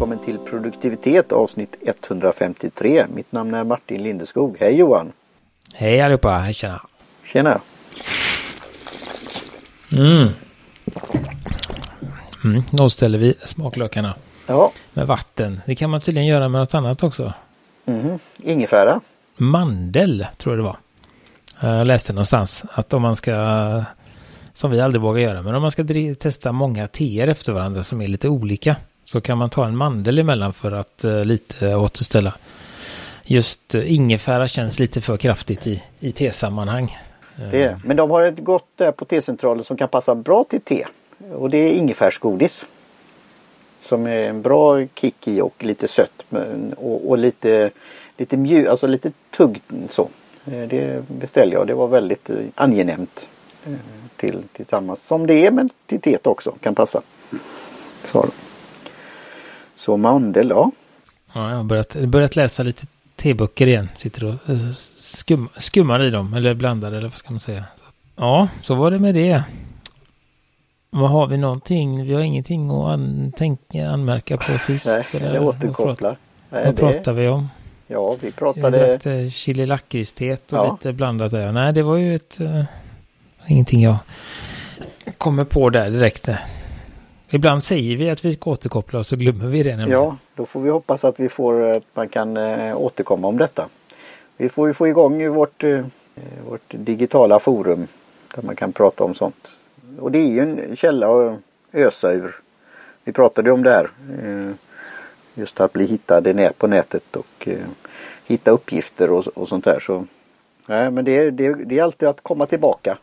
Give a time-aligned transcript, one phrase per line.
[0.00, 3.06] välkommen till produktivitet avsnitt 153.
[3.14, 4.56] Mitt namn är Martin Lindeskog.
[4.60, 5.12] Hej Johan!
[5.74, 6.82] Hej allihopa, hej tjena!
[7.24, 7.60] Tjena!
[9.92, 10.28] Mm.
[12.44, 14.14] Mm, nollställer vi smaklökarna
[14.46, 15.60] Ja, med vatten.
[15.66, 17.32] Det kan man tydligen göra med något annat också.
[17.84, 18.18] mhm.
[18.36, 19.00] ingefära.
[19.36, 20.76] Mandel tror jag det var.
[21.78, 23.34] Jag läste någonstans att om man ska,
[24.54, 25.84] som vi aldrig vågar göra, men om man ska
[26.18, 28.76] testa många teer efter varandra som är lite olika
[29.12, 32.34] så kan man ta en mandel emellan för att eh, lite återställa.
[33.24, 36.98] Just eh, ingefära känns lite för kraftigt i, i tesammanhang.
[37.50, 37.80] Det är.
[37.84, 40.86] Men de har ett gott där på tecentralen som kan passa bra till te.
[41.32, 42.66] Och det är ingefärsgodis.
[43.80, 46.24] Som är en bra kick i och lite sött.
[46.76, 47.70] Och, och lite,
[48.16, 50.08] lite mjuk, alltså lite tugg så.
[50.44, 51.66] Eh, det beställde jag.
[51.66, 53.28] Det var väldigt eh, angenämt.
[53.66, 53.72] Eh,
[54.16, 57.02] till, tillsammans som det är men till teet också kan passa.
[58.04, 58.26] Så,
[59.80, 60.70] så mandel, ja.
[61.32, 62.86] Ja, jag har börjat, börjat läsa lite
[63.16, 63.88] teböcker igen.
[63.96, 67.64] Sitter och eh, skum, skummar i dem, eller blandar, eller vad ska man säga.
[68.16, 69.42] Ja, så var det med det.
[70.90, 72.04] Vad har vi någonting?
[72.06, 74.86] Vi har ingenting att an, tänka, anmärka på sist.
[74.86, 76.16] Nej, eller eller vad återkopplar.
[76.50, 77.48] Nej, Vad det, pratar vi om?
[77.86, 78.78] ja, vi pratade...
[78.78, 80.72] drack eh, chili lakritsteet och Ja.
[80.72, 81.52] lite blandat där.
[81.52, 82.40] Nej, det var ju ett...
[82.40, 82.64] Uh,
[83.46, 83.96] ingenting jag
[85.18, 86.28] kommer på där direkt.
[86.28, 86.36] eh.
[87.30, 89.70] Ibland säger vi att vi ska återkoppla och så glömmer vi det.
[89.76, 89.90] nämligen.
[90.02, 93.68] Ja, då får vi hoppas att vi får att man kan eh, återkomma om detta.
[94.36, 95.84] Vi får ju få igång vårt, eh,
[96.48, 97.86] vårt digitala forum
[98.34, 99.48] där man kan prata om sånt.
[100.00, 101.38] Och det är ju en källa att
[101.72, 102.34] ösa ur.
[103.04, 103.90] Vi pratade om det här.
[104.24, 104.50] eh,
[105.34, 106.22] Just att bli hittad
[106.58, 107.56] på nätet och eh,
[108.26, 109.80] hitta uppgifter och, och sånt där.
[109.80, 110.06] Så,
[110.66, 112.98] nej, men det, är- det, det är alltid att komma tillbaka.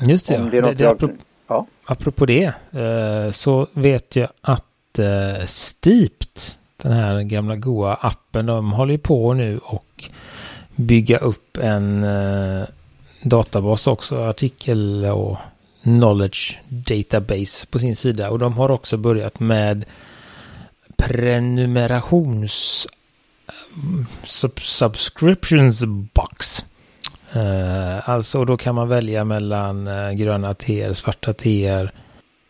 [0.00, 0.36] Just det.
[0.38, 1.14] Om det är det, något det, jag, apropå,
[1.46, 1.66] ja.
[1.84, 6.40] apropå det eh, så vet jag att eh, Steeped,
[6.76, 10.04] den här gamla goa appen, de håller ju på nu och
[10.76, 12.62] bygga upp en eh,
[13.22, 15.36] databas också, artikel och
[15.82, 18.30] knowledge database på sin sida.
[18.30, 19.84] Och de har också börjat med
[20.96, 22.86] prenumerations
[24.56, 26.64] subscriptions box.
[27.36, 31.92] Eh, alltså då kan man välja mellan eh, gröna teer, svarta teer.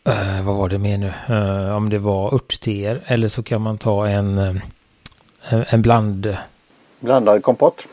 [0.05, 1.13] Eh, vad var det mer nu?
[1.29, 3.03] Eh, om det var örtteer.
[3.07, 4.55] Eller så kan man ta en, eh,
[5.75, 6.37] en bland...
[7.01, 7.87] Blandad kompott.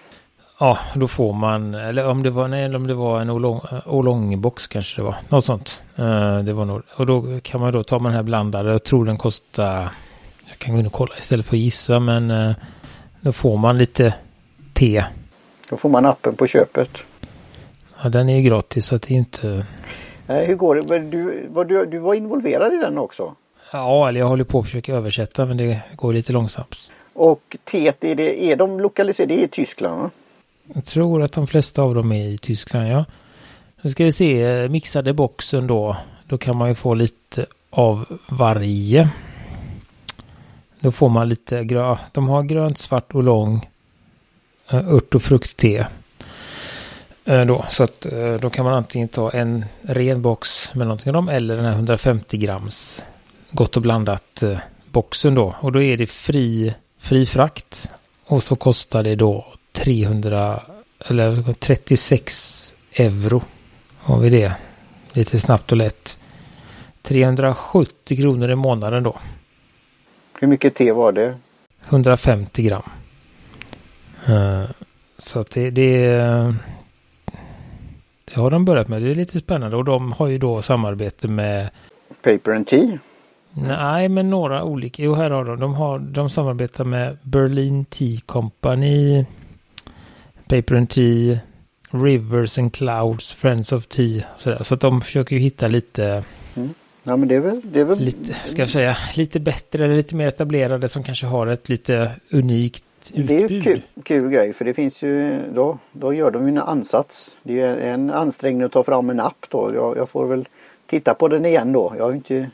[0.59, 3.29] Ja, då får man, eller om det var, nej, om det var en
[3.85, 5.15] oolongbox kanske det var.
[5.29, 5.83] Något sånt.
[5.95, 8.71] Eh, det var nog, och då kan man då ta den här blandade.
[8.71, 9.89] Jag tror den kostar,
[10.49, 12.55] jag kan gå in och kolla istället för att gissa, men
[13.21, 14.13] då får man lite
[14.73, 15.03] te.
[15.73, 16.89] Då får man appen på köpet.
[18.03, 19.65] Ja, den är ju gratis så att det är inte...
[20.27, 20.99] Nej, hur går det?
[20.99, 23.35] Du, var du, du var involverad i den också?
[23.71, 26.91] Ja, eller jag håller på att försöka översätta men det går lite långsamt.
[27.13, 30.01] Och teet, är, det, är de lokaliserade i Tyskland?
[30.01, 30.09] Va?
[30.73, 33.05] Jag tror att de flesta av dem är i Tyskland, ja.
[33.81, 35.97] Nu ska vi se, eh, mixade boxen då.
[36.27, 39.09] Då kan man ju få lite av varje.
[40.79, 41.97] Då får man lite grö...
[42.11, 43.69] De har grönt, svart och lång
[44.81, 45.87] ört och fruktte.
[47.25, 51.09] Eh, Då, så att eh, då kan man antingen ta en ren box med någonting
[51.09, 53.03] av dem eller den här 150 grams
[53.51, 54.57] gott och blandat eh,
[54.91, 55.55] boxen då.
[55.59, 57.91] Och då är det fri, fri frakt.
[58.25, 60.63] Och så kostar det då 300
[60.99, 63.41] eller 36 euro.
[63.97, 64.53] Har vi det.
[65.11, 66.17] Lite snabbt och lätt.
[67.01, 69.17] 370 kronor i månaden då.
[70.39, 71.37] Hur mycket te var det?
[71.89, 72.83] 150 gram.
[74.27, 74.63] Eh,
[75.17, 76.07] Så att det, det,
[78.25, 79.01] det har de börjat med.
[79.01, 81.69] Det är lite spännande och de har ju då samarbete med
[82.23, 82.99] Paper and Tea?
[83.51, 85.03] Nej, men några olika.
[85.03, 85.59] Jo, här har de.
[85.59, 89.25] De, har, de samarbetar med Berlin Tea Company,
[90.47, 91.39] Paper and Tea,
[91.89, 94.23] Rivers and Clouds, Friends of Tea.
[94.37, 94.63] Sådär.
[94.63, 96.23] Så att de försöker ju hitta lite,
[97.03, 97.61] Ja men det är väl...
[97.63, 101.25] Det är väl lite, ska jag säga, lite bättre eller lite mer etablerade som kanske
[101.25, 103.27] har ett lite unikt utbud.
[103.27, 105.41] det är ju kul, kul grej för det finns ju...
[105.53, 107.37] Då, då gör de ju en ansats.
[107.43, 109.71] Det är en ansträngning att ta fram en app då.
[109.75, 110.47] Jag, jag får väl
[110.85, 111.93] titta på den igen då.
[111.97, 112.49] Jag har inte...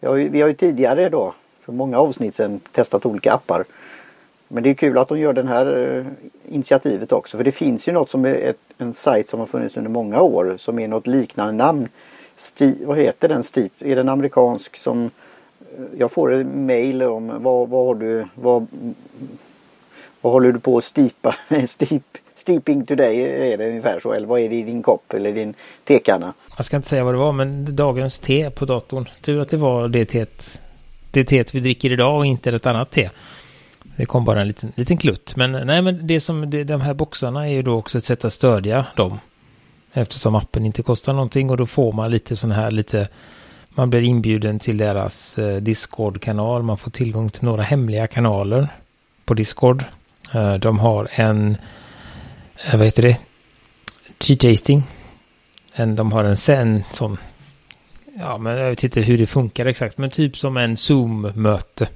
[0.00, 1.34] Jag vi har ju tidigare då,
[1.64, 3.64] för många avsnitt sedan, testat olika appar.
[4.48, 6.06] Men det är kul att de gör den här eh,
[6.54, 7.36] initiativet också.
[7.36, 10.20] För det finns ju något som är ett, en sajt som har funnits under många
[10.20, 11.88] år som är något liknande namn.
[12.36, 13.42] Sti, vad heter den?
[13.42, 13.72] Steep?
[13.78, 15.10] Är den amerikansk som
[15.60, 18.66] eh, jag får ett mail om vad, vad har du vad,
[20.20, 21.36] vad håller du på att stipa?
[21.68, 22.02] Stip,
[22.34, 23.20] steeping today
[23.52, 24.12] är det ungefär så.
[24.12, 26.32] Eller vad är det i din kopp eller din tekanna?
[26.56, 29.08] Jag ska inte säga vad det var, men dagens te på datorn.
[29.20, 30.60] Tur att det var det teet
[31.10, 33.10] det teet vi dricker idag och inte ett annat te.
[33.96, 35.36] Det kom bara en liten, liten klutt.
[35.36, 38.24] Men nej, men det som, det, de här boxarna är ju då också ett sätt
[38.24, 39.20] att stödja dem.
[39.92, 43.08] Eftersom appen inte kostar någonting och då får man lite sån här lite
[43.68, 46.62] man blir inbjuden till deras eh, Discord-kanal.
[46.62, 48.68] Man får tillgång till några hemliga kanaler
[49.24, 49.84] på Discord.
[50.32, 51.56] Eh, de har en,
[52.64, 53.16] eh, vad heter det,
[54.18, 54.82] tea-tasting.
[55.96, 57.18] De har en, en sån,
[58.18, 61.88] ja men jag vet inte hur det funkar exakt, men typ som en Zoom-möte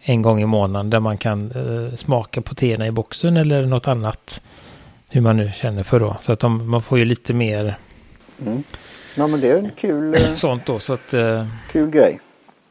[0.00, 3.88] en gång i månaden där man kan eh, smaka på teerna i boxen eller något
[3.88, 4.42] annat.
[5.08, 6.16] Hur man nu känner för då.
[6.20, 7.78] Så att de, man får ju lite mer
[8.46, 8.62] mm.
[9.14, 11.46] Ja men det är en kul, eh, sånt då, så att, uh...
[11.72, 12.20] kul grej.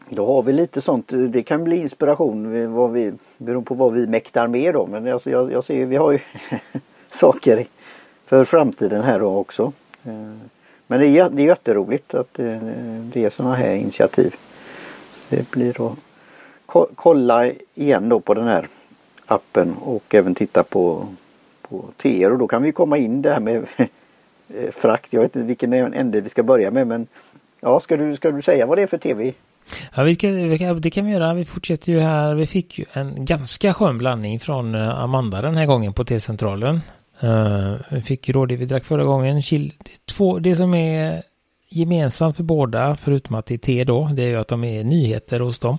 [0.10, 1.12] Då har vi lite sånt.
[1.30, 4.88] Det kan bli inspiration vad vi, beroende på vad vi mäktar med då.
[4.88, 6.20] Men alltså jag, jag ser vi har ju
[7.10, 7.68] saker
[8.26, 9.74] för framtiden här då också.
[10.04, 10.14] Eh,
[10.88, 12.60] men det är, det är jätteroligt att det,
[13.14, 14.36] det är sådana här initiativ.
[15.12, 15.92] Så det blir
[16.66, 18.68] att kolla igen då på den här
[19.26, 21.08] appen och även titta på,
[21.62, 23.66] på TR och då kan vi komma in det här med
[24.72, 25.14] frakt.
[25.14, 27.08] Jag vet inte vilken ände vi ska börja med men
[27.60, 29.34] ja, ska du, ska du säga vad det är för tv?
[29.96, 31.34] Ja, vi ska, det kan vi göra.
[31.34, 32.34] Vi fortsätter ju här.
[32.34, 36.82] Vi fick ju en ganska skön blandning från eh, Amanda den här gången på T-centralen.
[37.24, 39.42] Uh, vi fick ju då det vi drack förra gången.
[40.06, 41.24] Två, det som är
[41.70, 44.84] gemensamt för båda, förutom att det är te då, det är ju att de är
[44.84, 45.78] nyheter hos dem.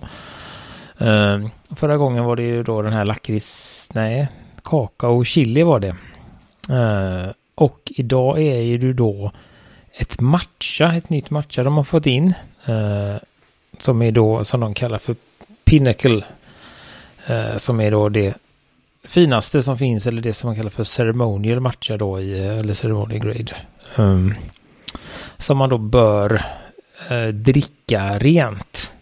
[1.01, 4.27] Uh, förra gången var det ju då den här lakrits, nej,
[4.63, 5.95] kakao och chili var det.
[6.69, 9.31] Uh, och idag är ju du då
[9.93, 12.33] ett matcha, ett nytt matcha de har fått in.
[13.71, 15.15] Eh, som är då som de kallar för
[15.63, 16.23] Pinnacle.
[17.27, 18.37] Eh, som är då det
[19.03, 23.19] finaste som finns eller det som man kallar för ceremonial matcha då i, eller ceremonial
[23.19, 23.55] grade.
[23.95, 24.33] Um,
[25.37, 26.45] som man då bör
[27.11, 28.93] uh, dricka rent.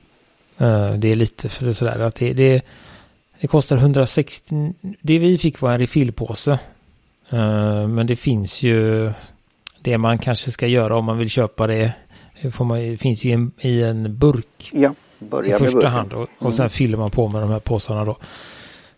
[0.61, 2.61] Uh, det är lite för det sådär att det, det,
[3.41, 6.59] det kostar 160, det vi fick var en refillpåse
[7.29, 9.11] Eh, men det finns ju
[9.81, 11.93] det man kanske ska göra om man vill köpa det.
[12.41, 14.69] Det, får man, det finns ju en, i en burk.
[14.73, 16.13] Ja, börja I första hand.
[16.13, 16.69] Och, och sen mm.
[16.69, 18.17] fyller man på med de här påsarna då.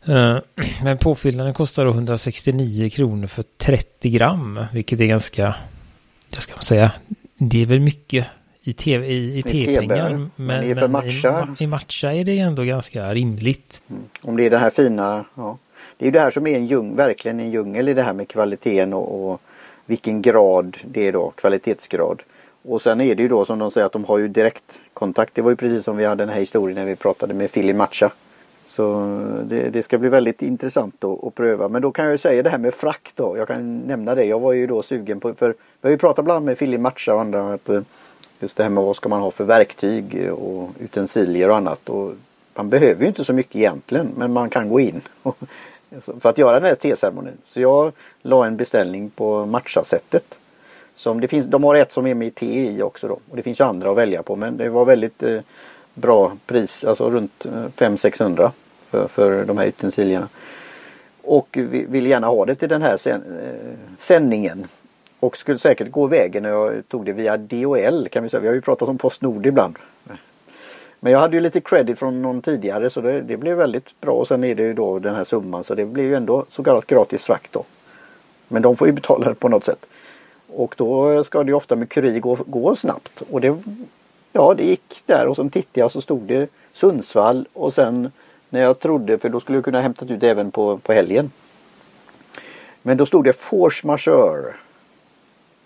[0.09, 0.37] Uh,
[0.83, 4.65] men påfyllnaden kostar då 169 kronor för 30 gram.
[4.73, 5.55] Vilket är ganska,
[6.29, 6.91] jag ska säga,
[7.37, 8.27] det är väl mycket
[8.61, 10.09] i, TV, i, i T-pengar.
[10.09, 11.55] Men, men, i, matcha.
[11.59, 13.81] i, i matcha är det ändå ganska rimligt.
[13.89, 14.03] Mm.
[14.21, 15.57] Om det är det här fina, ja.
[15.97, 18.13] Det är ju det här som är en djung, verkligen en djungel i det här
[18.13, 19.41] med kvaliteten och, och
[19.85, 22.21] vilken grad det är då, kvalitetsgrad.
[22.67, 25.35] Och sen är det ju då som de säger att de har ju direktkontakt.
[25.35, 27.73] Det var ju precis som vi hade den här historien när vi pratade med Philly
[27.73, 28.11] Matcha.
[28.65, 29.05] Så
[29.43, 31.67] det, det, ska bli väldigt intressant att, att, pröva.
[31.67, 33.37] Men då kan jag ju säga det här med frakt då.
[33.37, 34.25] Jag kan nämna det.
[34.25, 37.13] Jag var ju då sugen på, för vi har ju pratat bland med Philly Matcha
[37.13, 37.53] och andra.
[37.53, 37.81] Att eh,
[38.39, 41.89] just det här med vad ska man ha för verktyg och utensilier och annat.
[41.89, 42.13] Och
[42.55, 45.37] man behöver ju inte så mycket egentligen men man kan gå in och
[46.19, 47.37] för att göra den här teceremonin.
[47.45, 47.91] Så jag
[48.21, 50.39] la en beställning på matchasättet.
[50.97, 53.19] Som det finns, de har ett som är med te i också då.
[53.29, 55.39] Och det finns ju andra att välja på men det var väldigt eh,
[55.93, 58.51] bra pris, alltså runt eh, 500-600
[58.89, 60.27] för, för de här utensilierna.
[61.21, 64.67] Och vi vill gärna ha det till den här sen, eh, sändningen.
[65.19, 68.41] Och skulle säkert gå vägen när jag tog det via DHL kan vi säga.
[68.41, 69.77] Vi har ju pratat om Postnord ibland.
[70.99, 74.13] Men jag hade ju lite credit från någon tidigare så det, det blev väldigt bra
[74.13, 76.63] och sen är det ju då den här summan så det blir ju ändå så
[76.63, 77.63] kallat gratis frakt då.
[78.47, 79.85] Men de får ju betala det på något sätt.
[80.57, 83.21] Och då ska det ofta med kurir gå, gå snabbt.
[83.31, 83.57] Och det,
[84.33, 88.11] ja, det gick där och sen tittade jag så stod det Sundsvall och sen
[88.49, 91.31] när jag trodde, för då skulle jag kunna hämta ut även på, på helgen.
[92.81, 94.53] Men då stod det force majeure.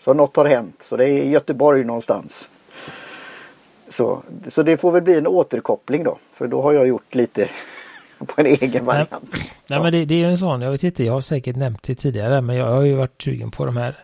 [0.03, 0.83] Så något har hänt.
[0.83, 2.50] Så det är Göteborg någonstans.
[3.89, 6.17] Så, så det får väl bli en återkoppling då.
[6.33, 7.50] För då har jag gjort lite
[8.17, 9.12] på en egen variant.
[9.31, 11.55] Nej, nej men det, det är ju en sån, jag vet inte, jag har säkert
[11.55, 13.95] nämnt det tidigare, men jag har ju varit sugen på de här,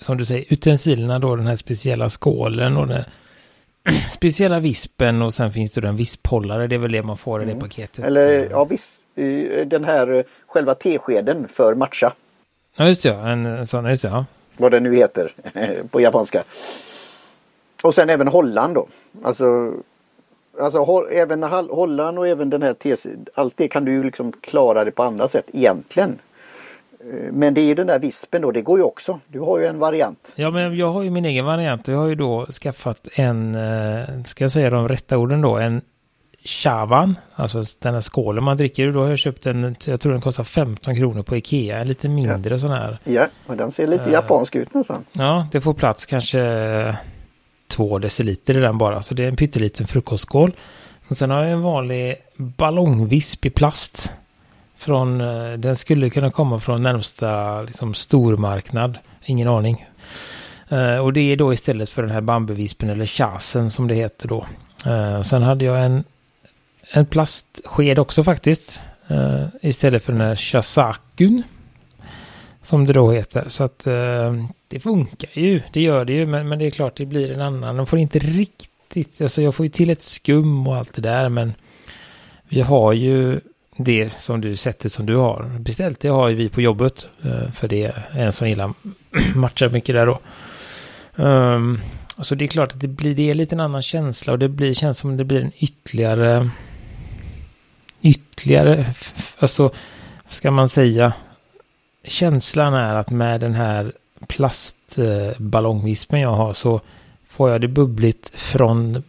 [0.00, 3.04] som du säger, utensilerna då, den här speciella skålen och den
[4.10, 7.44] speciella vispen och sen finns det en visphållare, det är väl det man får i
[7.44, 7.60] det mm.
[7.60, 8.04] paketet.
[8.04, 9.00] Eller ja, vis,
[9.66, 12.12] den här själva teskeden för matcha.
[12.76, 14.24] Ja, just ja, en, en sån, just ja.
[14.56, 15.32] Vad det nu heter
[15.90, 16.42] på japanska.
[17.82, 18.86] Och sen även Holland då.
[19.22, 19.72] Alltså,
[20.60, 23.10] alltså även Holland och även den här TC.
[23.34, 26.18] Allt det kan du ju liksom klara det på andra sätt egentligen.
[27.00, 29.20] Eh, men det är ju den där vispen då, det går ju också.
[29.28, 30.32] Du har ju en variant.
[30.36, 31.88] Ja, men jag har ju min egen variant.
[31.88, 35.80] Jag har ju då skaffat en, eh, ska jag säga de rätta orden då, en
[36.44, 38.92] Chavan, alltså den här skålen man dricker.
[38.92, 42.08] Då har jag köpt en, jag tror den kostar 15 kronor på Ikea, en lite
[42.08, 42.58] mindre ja.
[42.58, 42.98] sån här.
[43.04, 45.04] Ja, och den ser lite uh, japansk ut nästan.
[45.12, 46.96] Ja, det får plats kanske
[47.68, 49.02] två deciliter i den bara.
[49.02, 50.52] Så det är en pytteliten frukostskål.
[51.08, 54.12] Och sen har jag en vanlig ballongvisp i plast.
[54.80, 58.98] Från, eh, den skulle kunna komma från närmsta liksom, stormarknad.
[59.24, 59.86] Ingen aning.
[60.72, 64.28] Uh, och det är då istället för den här bambuvispen eller chasen som det heter
[64.28, 64.46] då.
[64.86, 66.04] Uh, sen hade jag en,
[66.90, 68.82] en plastsked också faktiskt.
[69.10, 71.42] Uh, istället för den här chasakun.
[72.62, 73.48] Som det då heter.
[73.48, 73.78] Så att
[74.68, 75.60] det funkar ju.
[75.72, 76.26] Det gör det ju.
[76.26, 77.76] Men, men det är klart det blir en annan.
[77.76, 79.20] De får inte riktigt.
[79.20, 81.28] Alltså jag får ju till ett skum och allt det där.
[81.28, 81.54] Men
[82.48, 83.40] vi har ju
[83.84, 86.00] det som du sättet som du har beställt.
[86.00, 87.08] Det har ju vi på jobbet.
[87.22, 88.72] Eh, för det är en som gillar
[89.34, 90.18] matchar mycket där då.
[91.24, 91.80] Um,
[92.18, 94.48] så det är klart att det blir det är lite en annan känsla och det
[94.48, 96.50] blir, känns som det blir en ytterligare
[98.02, 98.94] ytterligare,
[99.38, 99.70] alltså
[100.28, 101.12] ska man säga,
[102.04, 103.92] känslan är att med den här
[104.28, 106.80] plastballongvispen jag har så
[107.28, 109.02] får jag det bubbligt från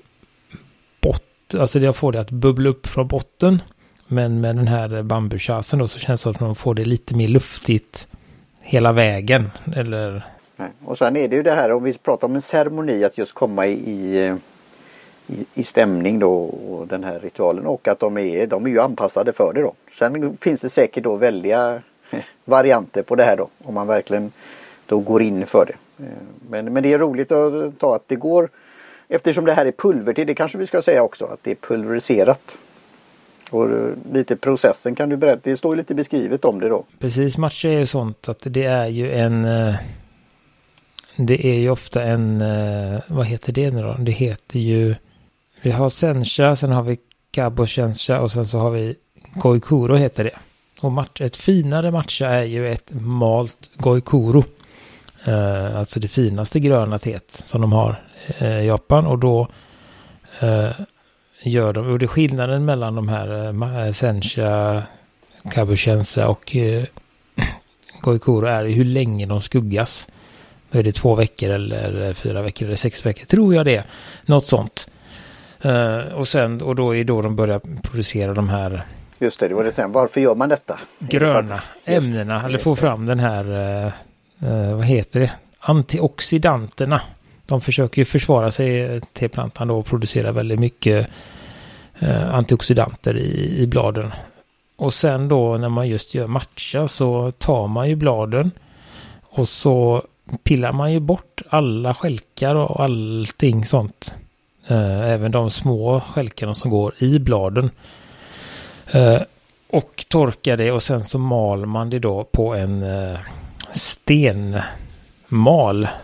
[1.02, 3.62] botten, alltså jag får det att bubbla upp från botten.
[4.12, 7.16] Men med den här bambuchasen då så känns det som att man får det lite
[7.16, 8.08] mer luftigt
[8.62, 9.52] hela vägen.
[9.76, 10.24] Eller
[10.86, 13.34] Och sen är det ju det här om vi pratar om en ceremoni att just
[13.34, 14.36] komma i,
[15.28, 18.82] i, i stämning då och den här ritualen och att de är, de är ju
[18.82, 19.74] anpassade för det då.
[20.00, 21.82] Sen finns det säkert då väldiga
[22.46, 24.32] varianter på det här då om man verkligen
[24.86, 26.06] då går in för det.
[26.50, 28.50] Men, men det är roligt att ta att det går
[29.08, 31.56] eftersom det här är pulver till det kanske vi ska säga också att det är
[31.56, 32.58] pulveriserat.
[33.52, 36.86] Och eh, lite processen kan du berätta, det står lite beskrivet om det då.
[37.00, 39.76] Precis, matcha är ju sånt att det är ju en eh,
[41.16, 43.96] det är ju ofta en, eh, vad heter det nu då?
[44.00, 44.96] Det heter ju,
[45.62, 47.00] vi har Sencha, sen har vi
[47.32, 48.96] Cabo Sencha och sen så har vi
[49.36, 50.38] Goikuro heter det.
[50.82, 54.44] Och match, ett finare matcha är ju ett malt Goikuro.
[55.26, 58.04] Eh, alltså det finaste gröna teet som de har
[58.40, 59.48] i Japan och då
[60.40, 60.72] eh,
[61.42, 63.48] gör de, och det är skillnaden mellan de här
[63.88, 64.84] eh, Sencha,
[65.52, 66.84] Kabushensa och eh,
[68.02, 70.08] Goikuro är hur länge de skuggas.
[70.72, 73.26] Då är det två veckor eller fyra veckor eller sex veckor.
[73.26, 73.84] Tror jag det.
[74.26, 74.90] Något sånt.
[75.66, 78.86] Uh, och sen, och då är då de börjar producera de här
[79.20, 79.92] Just det, det var det sen.
[79.92, 80.80] Varför gör man detta?
[81.00, 83.92] Gröna ämnena, eller få fram den här, uh,
[84.44, 87.02] uh, vad heter det, antioxidanterna.
[87.52, 91.08] De försöker ju försvara sig eh, till plantan då och producera väldigt mycket
[92.00, 94.12] eh, antioxidanter i, i bladen.
[94.76, 98.52] Och sen då när man just gör matcha så tar man ju bladen
[99.22, 100.04] och så
[100.44, 104.16] pillar man ju bort alla skälkar och allting sånt.
[104.68, 107.70] Eh, även de små skälkarna som går i bladen.
[108.92, 109.22] Eh,
[109.70, 113.20] och torkar det och sen så mal man det då på en eh,
[113.72, 114.48] stenmal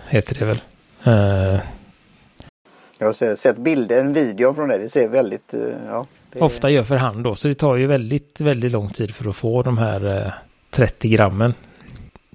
[0.10, 0.60] heter det väl.
[3.00, 4.78] Jag har sett bilder, en video från det.
[4.78, 5.54] Det ser väldigt,
[5.88, 6.06] ja.
[6.32, 6.40] Det...
[6.40, 9.36] Ofta gör för hand då, så det tar ju väldigt, väldigt lång tid för att
[9.36, 10.34] få de här
[10.72, 11.54] 30 grammen.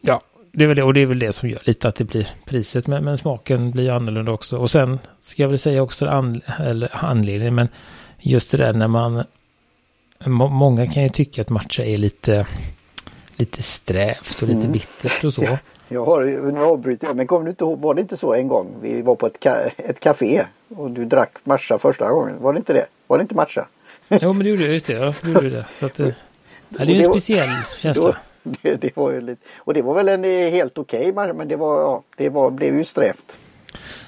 [0.00, 0.21] Ja,
[0.52, 2.29] det är väl det, och det är väl det som gör lite att det blir
[2.45, 2.87] priset.
[2.87, 4.59] Men, men smaken blir annorlunda också.
[4.59, 7.55] Och sen ska jag väl säga också an, eller anledningen.
[7.55, 7.69] Men
[8.19, 9.25] just det där när man...
[10.25, 12.47] Må, många kan ju tycka att matcha är lite,
[13.37, 14.73] lite strävt och lite mm.
[14.73, 15.43] bittert och så.
[15.93, 18.49] Jag har, nu avbryter jag, men kommer du inte ihåg, var det inte så en
[18.49, 18.75] gång?
[18.81, 22.35] Vi var på ett, ka, ett café och du drack matcha första gången.
[22.41, 22.87] Var det inte det?
[23.07, 23.67] Var det inte matcha?
[24.09, 24.93] Jo, men det gjorde jag, just det.
[24.93, 25.67] Ja, det gjorde det.
[25.79, 26.13] Så att, ja,
[26.69, 28.05] det är ju en speciell känsla.
[28.05, 28.15] Då,
[28.63, 31.49] det, det, var ju lite, och det var väl en eh, helt okej okay, men
[31.49, 33.39] det var, ja, det var, blev ju strävt.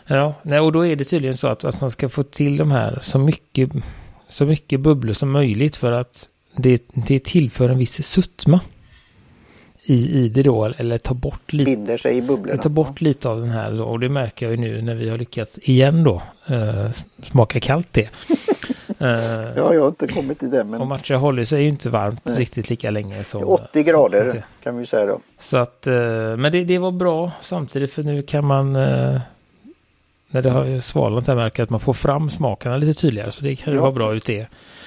[0.06, 2.70] Ja, nej, och då är det tydligen så att, att man ska få till de
[2.70, 3.70] här så mycket,
[4.28, 8.60] så mycket bubblor som möjligt för att det, det tillför en viss sötma
[9.86, 11.70] i, det då, eller ta bort lite.
[11.70, 12.62] Binder sig i bubblorna.
[12.62, 15.08] Ta bort lite av den här då, och det märker jag ju nu när vi
[15.08, 16.90] har lyckats igen då eh,
[17.22, 18.02] smaka kallt det.
[18.98, 19.08] eh,
[19.56, 20.64] ja, jag har inte kommit till det.
[20.64, 20.80] Men...
[20.80, 22.38] Och matcha håller sig ju inte varmt Nej.
[22.38, 23.44] riktigt lika länge som.
[23.44, 25.20] 80 grader som kan vi säga då.
[25.38, 25.94] Så att, eh,
[26.36, 29.20] men det, det var bra samtidigt för nu kan man eh,
[30.28, 33.56] när det har svalnat där märker att man får fram smakerna lite tydligare så det
[33.56, 33.82] kan ju ja.
[33.82, 34.46] vara bra ut det.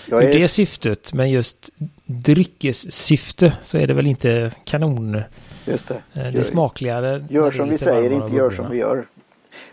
[0.09, 0.33] Jag är...
[0.33, 1.69] det syftet, men just
[2.05, 5.21] dryckessyfte så är det väl inte kanon.
[5.65, 5.93] Just det.
[5.93, 7.25] Eh, det är smakligare.
[7.29, 9.05] Gör som vi säger, inte gör som vi gör.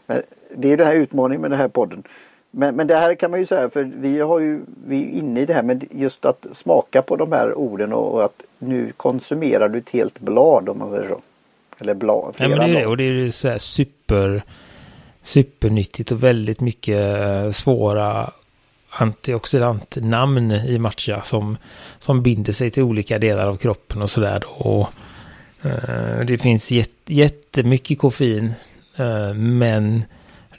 [0.07, 0.23] Men
[0.57, 2.03] det är den här utmaningen med den här podden.
[2.51, 5.41] Men, men det här kan man ju säga för vi har ju, vi är inne
[5.41, 8.93] i det här med just att smaka på de här orden och, och att nu
[8.97, 11.21] konsumerar du ett helt blad om man säger så.
[11.79, 12.35] Eller blad.
[12.39, 14.43] Ja men det är det och det är ju så här super
[15.23, 18.31] supernyttigt och väldigt mycket eh, svåra
[18.99, 21.57] antioxidantnamn i matcha som,
[21.99, 24.43] som binder sig till olika delar av kroppen och sådär.
[24.47, 24.89] Och
[25.63, 28.53] eh, det finns jätt, jättemycket koffein
[28.97, 30.05] eh, men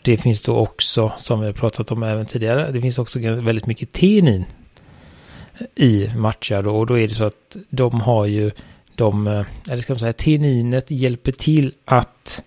[0.01, 3.65] det finns då också, som vi har pratat om även tidigare, det finns också väldigt
[3.65, 4.45] mycket tenin
[5.75, 6.77] i matcha då.
[6.77, 8.51] Och då är det så att de har ju,
[8.95, 12.43] de, eh, eller ska man säga, teninet hjälper till att,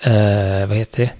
[0.00, 1.10] eh, vad heter det,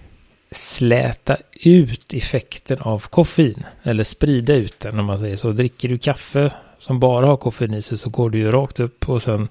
[0.50, 3.64] släta ut effekten av koffein.
[3.82, 5.52] Eller sprida ut den om man säger så.
[5.52, 9.08] Dricker du kaffe som bara har koffein i sig så går du ju rakt upp
[9.08, 9.48] och sen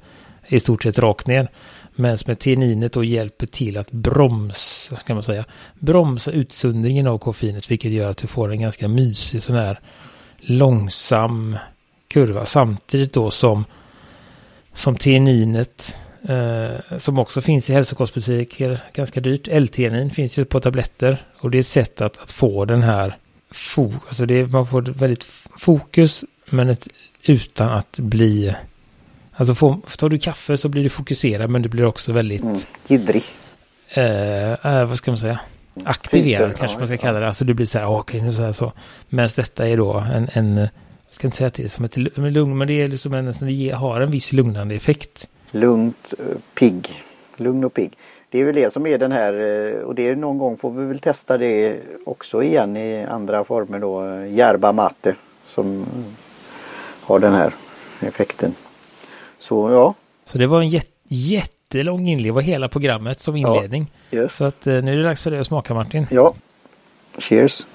[0.48, 1.48] i stort sett rakt ner.
[1.96, 5.46] Medan med teninet då hjälper till att bromsa, kan man säga,
[5.80, 9.80] bromsa utsöndringen av koffeinet, vilket gör att du får en ganska mysig sån här
[10.38, 11.58] långsam
[12.08, 12.46] kurva.
[12.46, 13.66] Samtidigt då som,
[14.74, 15.98] som teninet,
[16.29, 19.47] eh, som också finns i hälsokostbutiker, ganska dyrt.
[19.47, 23.17] L-tenin finns ju på tabletter och det är ett sätt att, att få den här
[23.51, 25.24] fokus, alltså det, man får väldigt
[25.57, 26.88] fokus men ett,
[27.24, 28.55] utan att bli
[29.39, 32.41] Alltså får, tar du kaffe så blir du fokuserad men du blir också väldigt...
[32.41, 32.57] Mm,
[32.88, 33.24] jiddrig.
[33.89, 35.39] Eh, eh, vad ska man säga?
[35.83, 37.27] Aktiverad Hyper, kanske man ska kalla det.
[37.27, 38.74] Alltså du blir så här, okej okay, nu så här så.
[39.09, 40.69] Medan detta är då en, en, jag
[41.09, 43.69] ska inte säga att det är som ett lugn, men det är liksom en, det
[43.69, 45.27] har en viss lugnande effekt.
[45.51, 47.04] Lugnt, eh, pigg.
[47.36, 47.98] Lugn och pigg.
[48.30, 50.72] Det är väl det som är den här eh, och det är någon gång får
[50.72, 54.25] vi väl testa det också igen i andra former då.
[54.25, 55.86] Järba mate som
[57.01, 57.54] har den här
[58.00, 58.56] effekten.
[59.39, 59.94] Så ja.
[60.25, 62.25] Så det var en jätte, jättelång inledning.
[62.25, 63.92] Det var hela programmet som inledning.
[64.10, 64.36] Ja, yes.
[64.36, 66.08] Så att eh, nu är det dags för dig att smaka Martin.
[66.10, 66.34] Ja.
[67.18, 67.68] Cheers.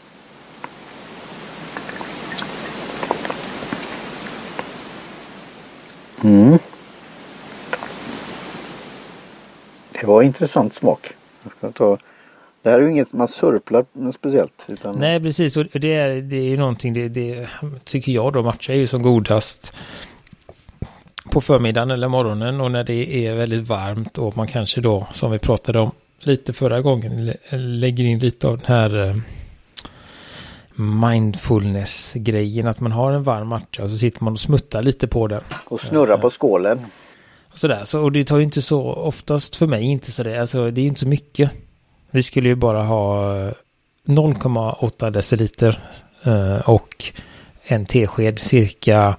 [6.24, 6.58] Mm.
[10.02, 11.08] Det var intressant smak.
[11.74, 11.98] Ta
[12.62, 14.64] det här är ju inget man surplar speciellt.
[14.66, 14.98] Utan...
[14.98, 17.48] Nej precis och det är, det är ju någonting det, det
[17.84, 19.72] tycker jag då matchar ju som godast
[21.30, 25.30] på förmiddagen eller morgonen och när det är väldigt varmt och man kanske då, som
[25.30, 29.16] vi pratade om lite förra gången, lägger in lite av den här eh,
[31.00, 35.28] mindfulness-grejen, att man har en varm matcha och så sitter man och smuttar lite på
[35.28, 35.42] den.
[35.64, 36.80] Och snurrar på skålen.
[37.52, 40.70] Och sådär, så, och det tar ju inte så, oftast för mig inte sådär, alltså
[40.70, 41.50] det är inte så mycket.
[42.10, 43.24] Vi skulle ju bara ha
[44.06, 45.88] 0,8 deciliter
[46.22, 47.04] eh, och
[47.62, 49.16] en tesked cirka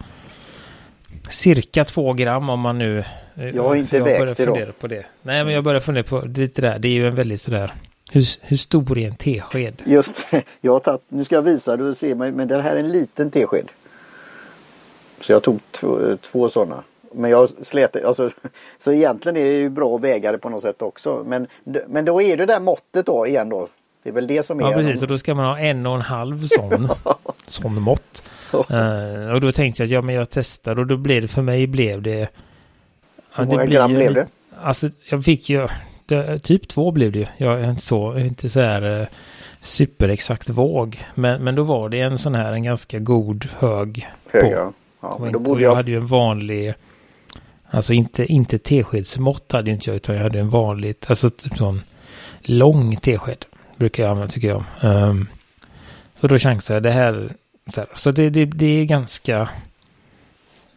[1.30, 3.00] cirka två gram om man nu...
[3.36, 4.72] Eh, jag har inte jag vägt det då.
[4.80, 5.06] På det.
[5.22, 6.80] Nej, men jag börjar fundera på det där.
[6.80, 7.74] Det är ju en väldigt sådär...
[8.12, 9.82] Hur, hur stor är en tesked?
[9.86, 10.28] Just
[10.62, 12.92] jag har tagit, nu ska jag visa, du ser mig, men det här är en
[12.92, 13.72] liten tesked.
[15.22, 16.84] Så jag tog två, två sådana.
[17.14, 18.30] Men jag slet, alltså,
[18.80, 21.24] så egentligen är det ju bra att väga det på något sätt också.
[21.28, 21.48] Men,
[21.88, 23.68] men då är det där måttet då igen då.
[24.04, 24.64] Det är väl det som är...
[24.64, 26.90] Ja precis, och då ska man ha en och en halv sån,
[27.46, 28.24] sån mått.
[28.54, 31.42] Uh, och då tänkte jag att ja men jag testar och då blev det för
[31.42, 32.30] mig blev det...
[33.36, 34.28] Hur många gram blev det?
[34.62, 35.68] Alltså jag fick ju...
[36.06, 37.26] Det, typ två blev det ju.
[37.38, 39.08] Jag är inte så, inte så här uh,
[39.62, 41.06] superexakt våg.
[41.16, 44.10] Men, men då var det en sån här en ganska god hög.
[44.32, 44.74] Hög ja.
[45.02, 45.72] ja men då borde jag...
[45.72, 46.74] jag hade ju en vanlig...
[47.74, 51.82] Alltså inte, inte teskedsmått hade inte jag utan jag hade en vanligt, alltså typ sån
[52.42, 53.46] lång tesked.
[53.76, 54.64] Brukar jag använda tycker jag.
[54.82, 55.28] Um,
[56.16, 57.36] så då chansar jag det här
[57.74, 59.50] så, här, så det, det, det, är ganska...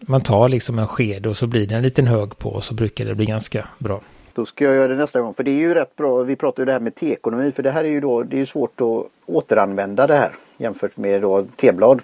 [0.01, 2.75] Man tar liksom en sked och så blir det en liten hög på och så
[2.75, 4.01] brukar det bli ganska bra.
[4.35, 6.23] Då ska jag göra det nästa gång för det är ju rätt bra.
[6.23, 8.45] Vi pratar ju det här med teekonomi för det här är ju då det är
[8.45, 12.03] svårt att återanvända det här jämfört med då teblad.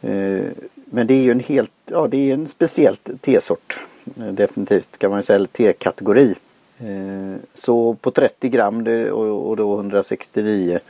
[0.00, 3.80] Ehm, men det är ju en helt, ja det är en speciellt tesort.
[4.20, 6.34] Eh, definitivt kan man ju säga, eller tekategori.
[6.78, 10.80] Eh, så på 30 gram och då 169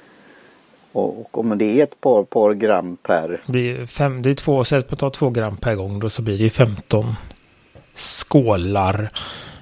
[0.92, 3.28] och om det är ett par, par gram per...
[3.28, 6.10] Det, blir fem, det är två sätt på att ta två gram per gång då
[6.10, 7.14] så blir det 15
[7.94, 9.10] skålar.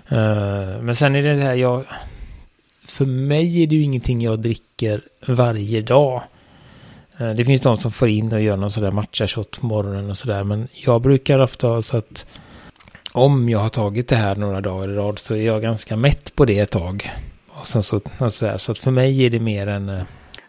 [0.09, 1.85] Eh, men sen är det här jag...
[2.87, 6.23] För mig är det ju ingenting jag dricker varje dag.
[7.19, 10.19] Eh, det finns de som får in och gör någon sådär matcha-shot på morgonen och
[10.19, 10.45] sådär.
[10.45, 12.27] Men jag brukar ofta ha så att
[13.17, 16.35] om jag har tagit det här några dagar i rad så är jag ganska mätt
[16.35, 17.11] på det ett tag.
[17.49, 20.03] Och sen så, och så, så att för mig är det mer en eh,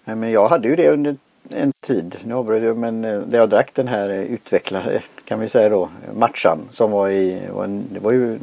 [0.05, 1.15] Nej, men jag hade ju det under
[1.49, 2.15] en tid.
[2.23, 5.89] Nu avbröt jag men eh, där jag drack den här utvecklade kan vi säga då
[6.15, 7.41] matchan som var i,
[7.89, 8.39] det var ju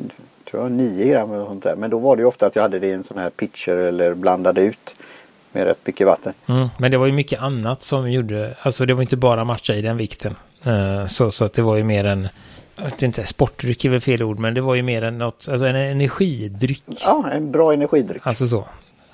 [0.50, 1.76] tror jag 9 gram eller sånt där.
[1.76, 3.76] Men då var det ju ofta att jag hade det i en sån här pitcher
[3.76, 4.94] eller blandade ut
[5.52, 6.32] med rätt mycket vatten.
[6.46, 9.74] Mm, men det var ju mycket annat som gjorde, alltså det var inte bara matcha
[9.74, 10.36] i den vikten.
[10.66, 12.28] Uh, så, så att det var ju mer en,
[12.76, 15.48] jag vet inte, sportdryck är väl fel ord, men det var ju mer än något,
[15.50, 16.82] alltså en energidryck.
[17.00, 18.26] Ja, en bra energidryck.
[18.26, 18.58] Alltså så.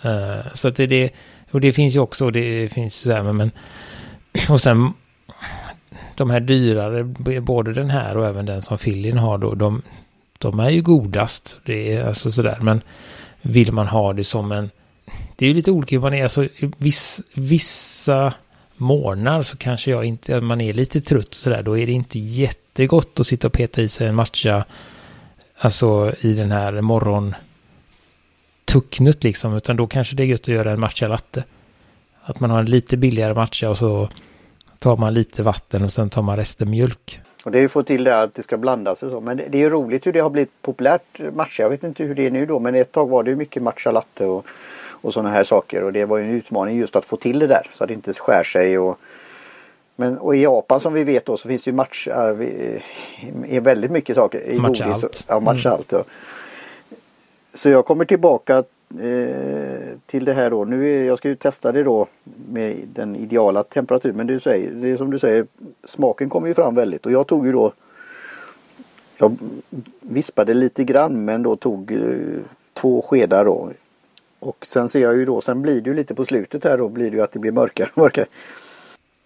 [0.05, 1.11] Uh, så att det, det
[1.51, 3.51] och det finns ju också, det finns så här, men
[4.49, 4.93] och sen
[6.15, 7.05] de här dyrare,
[7.41, 9.83] både den här och även den som Fillin har då, de,
[10.39, 11.57] de är ju godast.
[11.65, 12.83] Det är alltså sådär, men
[13.43, 14.71] vill man ha det som en,
[15.37, 16.23] det är ju lite olika hur man är.
[16.23, 18.35] Alltså, viss, vissa
[18.81, 21.63] morgnar så kanske jag inte, man är lite trött och sådär.
[21.63, 24.65] Då är det inte jättegott att sitta och peta i sig en matcha.
[25.59, 27.35] Alltså i den här morgon
[28.65, 29.57] tucknut liksom.
[29.57, 31.45] Utan då kanske det är gött att göra en matcha latte.
[32.23, 34.09] Att man har en lite billigare matcha och så
[34.79, 37.21] tar man lite vatten och sen tar man resten mjölk.
[37.45, 39.21] Och det är ju få till det att det ska blandas och så.
[39.21, 41.63] Men det är ju roligt hur det har blivit populärt matcha.
[41.63, 43.63] Jag vet inte hur det är nu då men ett tag var det ju mycket
[43.63, 44.47] matcha latte och,
[45.01, 45.85] och sådana här saker.
[45.85, 47.95] Och det var ju en utmaning just att få till det där så att det
[47.95, 48.79] inte skär sig.
[48.79, 48.99] Och,
[49.97, 52.15] men, och i Japan som vi vet då så finns det ju matcha,
[53.49, 54.41] är väldigt mycket saker.
[54.41, 55.05] I matcha godis.
[55.05, 55.25] allt.
[55.29, 55.79] Ja, matcha Mm.
[55.79, 55.93] allt.
[55.93, 56.05] Ja.
[57.55, 58.57] Så jag kommer tillbaka
[59.01, 60.65] eh, till det här då.
[60.65, 62.07] Nu är, jag ska ju testa det då
[62.49, 64.17] med den ideala temperaturen.
[64.17, 65.47] Men du säger, det är som du säger,
[65.85, 67.07] smaken kommer ju fram väldigt.
[67.07, 67.73] Och jag tog ju då
[69.21, 69.37] jag
[70.01, 72.41] vispade lite grann men då tog eh,
[72.75, 73.71] två skedar då.
[74.41, 76.89] Och sen ser jag ju då, sen blir det ju lite på slutet här då
[76.89, 78.27] blir det ju att det blir mörkare och mörkare.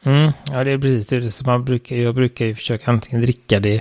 [0.02, 1.30] Mm, ja, det är precis det.
[1.30, 3.80] Så man brukar, jag brukar ju försöka antingen dricka det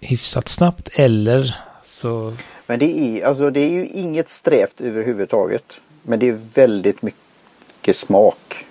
[0.00, 2.34] hyfsat snabbt eller så...
[2.66, 5.80] Men det är, alltså, det är ju inget strävt överhuvudtaget.
[6.02, 8.64] Men det är väldigt mycket smak.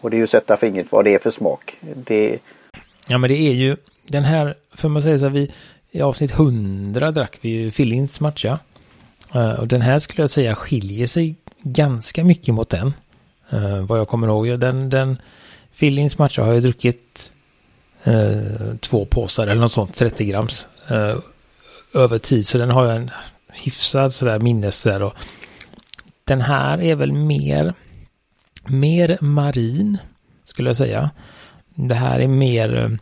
[0.00, 1.78] Och det är ju sätta fingret vad det är för smak.
[1.80, 2.38] Det,
[3.10, 3.76] Ja, men det är ju
[4.06, 5.52] den här, för man säger så här, vi
[5.90, 8.58] i avsnitt 100 drack vi ju Fillins matcha.
[9.32, 12.94] Eh, och den här skulle jag säga skiljer sig ganska mycket mot den.
[13.50, 14.60] Eh, vad jag kommer ihåg.
[14.60, 15.18] Den, den
[15.70, 17.30] Fillings matcha har jag druckit
[18.04, 20.66] eh, två påsar eller något sånt, 30 grams.
[21.94, 23.10] över tid, så den har jag en
[23.48, 25.02] hyfsad sådär minnes där.
[25.02, 25.14] Och
[26.24, 27.74] den här är väl mer,
[28.66, 29.98] mer marin,
[30.44, 31.10] skulle jag säga.
[31.74, 32.98] Det här är mer,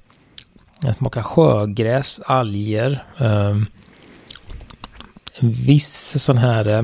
[0.81, 3.57] den smakar sjögräs, alger, eh,
[5.41, 6.83] viss sån här, eh,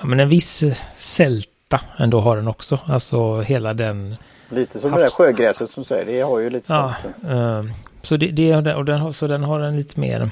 [0.00, 0.64] ja men en viss
[0.96, 2.80] sälta ändå har den också.
[2.86, 4.16] Alltså hela den,
[4.48, 6.94] lite som Havs- det där sjögräset som säger, det har ju lite ja,
[7.28, 7.64] eh,
[8.02, 10.30] så det, det och den har, så den har en lite mer,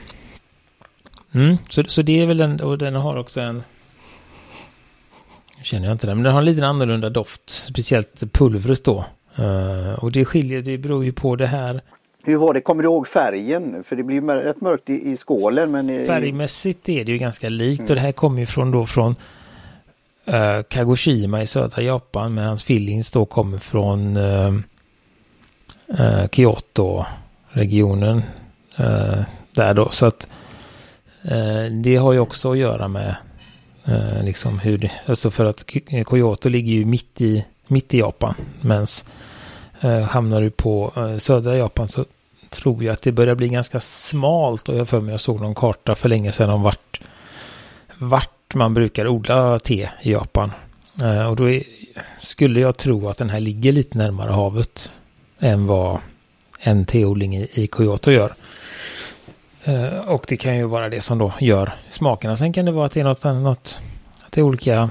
[1.32, 3.62] mm, så, så det är väl den, och den har också en,
[5.62, 9.04] känner jag inte den, men den har en lite annorlunda doft, speciellt pulvret då.
[9.36, 11.80] Eh, och det skiljer, det beror ju på det här
[12.26, 13.84] Hur var det, kommer du ihåg färgen?
[13.84, 17.48] För det blir rätt mörkt i, i skålen men i, Färgmässigt är det ju ganska
[17.48, 19.14] likt och det här kommer ju från då från
[20.28, 24.54] uh, Kagoshima i södra Japan men hans fillings då kommer från uh,
[26.00, 28.22] uh, Kyoto-regionen
[29.52, 29.88] där då.
[29.88, 30.26] Så att
[31.84, 33.16] det har ju också att göra med
[34.22, 35.64] liksom hur det, alltså för att
[36.10, 38.86] Kyoto ligger ju mitt i mitt i Japan medan
[39.84, 42.04] uh, hamnar du på uh, södra Japan så
[42.50, 45.54] tror jag att det börjar bli ganska smalt och jag för mig jag såg någon
[45.54, 47.00] karta för länge sedan om vart,
[47.98, 50.52] vart man brukar odla te i Japan.
[51.02, 51.62] Eh, och då är,
[52.20, 54.92] skulle jag tro att den här ligger lite närmare havet
[55.38, 55.98] än vad
[56.58, 58.34] en teodling i, i Kyoto gör.
[59.64, 62.36] Eh, och det kan ju vara det som då gör smakerna.
[62.36, 63.80] Sen kan det vara att det är något, något
[64.26, 64.90] att det är olika,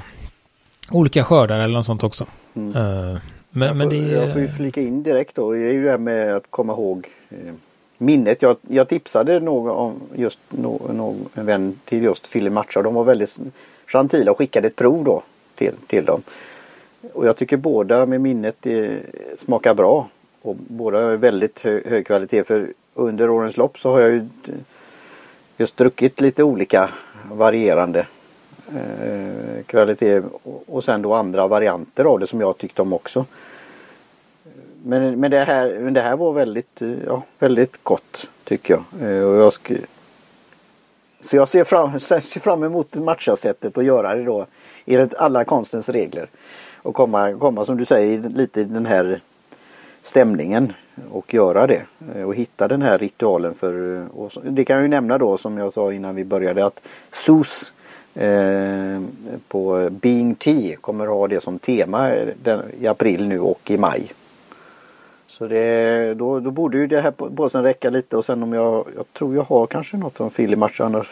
[0.92, 2.26] olika skördar eller något sånt också.
[2.56, 3.20] Mm.
[3.58, 5.52] Men, jag, men får, det jag får ju flika in direkt då.
[5.52, 7.54] Det är ju det här med att komma ihåg eh,
[7.98, 8.42] minnet.
[8.42, 12.82] Jag, jag tipsade någon om just någon, en vän till just Philly Matcha.
[12.82, 13.38] De var väldigt
[13.88, 15.24] gentila och skickade ett prov då
[15.56, 16.22] till, till dem.
[17.14, 18.88] Och jag tycker båda med minnet eh,
[19.38, 20.10] smakar bra.
[20.42, 22.44] Och båda är väldigt hö, hög kvalitet.
[22.44, 24.54] För under årens lopp så har jag ju eh,
[25.58, 26.90] just druckit lite olika
[27.32, 28.08] varierande
[28.76, 30.22] eh, kvalitet
[30.68, 33.26] och, sen då andra varianter av det som jag tyckte om också.
[34.84, 39.10] Men, men, det, här, men det här var väldigt, eh, ja, väldigt gott tycker jag.
[39.10, 39.86] Eh, och jag sk-
[41.22, 44.46] så jag ser fram, ser fram emot matchasättet och göra det då
[44.86, 46.28] enligt alla konstens regler.
[46.76, 49.22] Och komma, komma som du säger lite i den här
[50.04, 50.74] stämningen
[51.12, 51.82] och göra det.
[52.16, 55.38] Eh, och hitta den här ritualen för eh, och Det kan jag ju nämna då
[55.38, 57.74] som jag sa innan vi började att SOS
[58.16, 59.02] eh,
[59.48, 62.12] på Being Tea kommer ha det som tema
[62.44, 64.12] den, i april nu och i maj.
[65.28, 68.88] Så det, då, då borde ju det här påsen räcka lite och sen om jag,
[68.96, 71.08] jag tror jag har kanske något som Philly match annars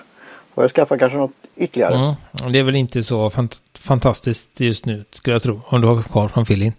[0.53, 1.95] får jag skaffa kanske något ytterligare.
[1.95, 2.53] Mm.
[2.53, 6.01] Det är väl inte så fant fantastiskt just nu, skulle jag tro, om du har
[6.01, 6.73] kvar från Filin.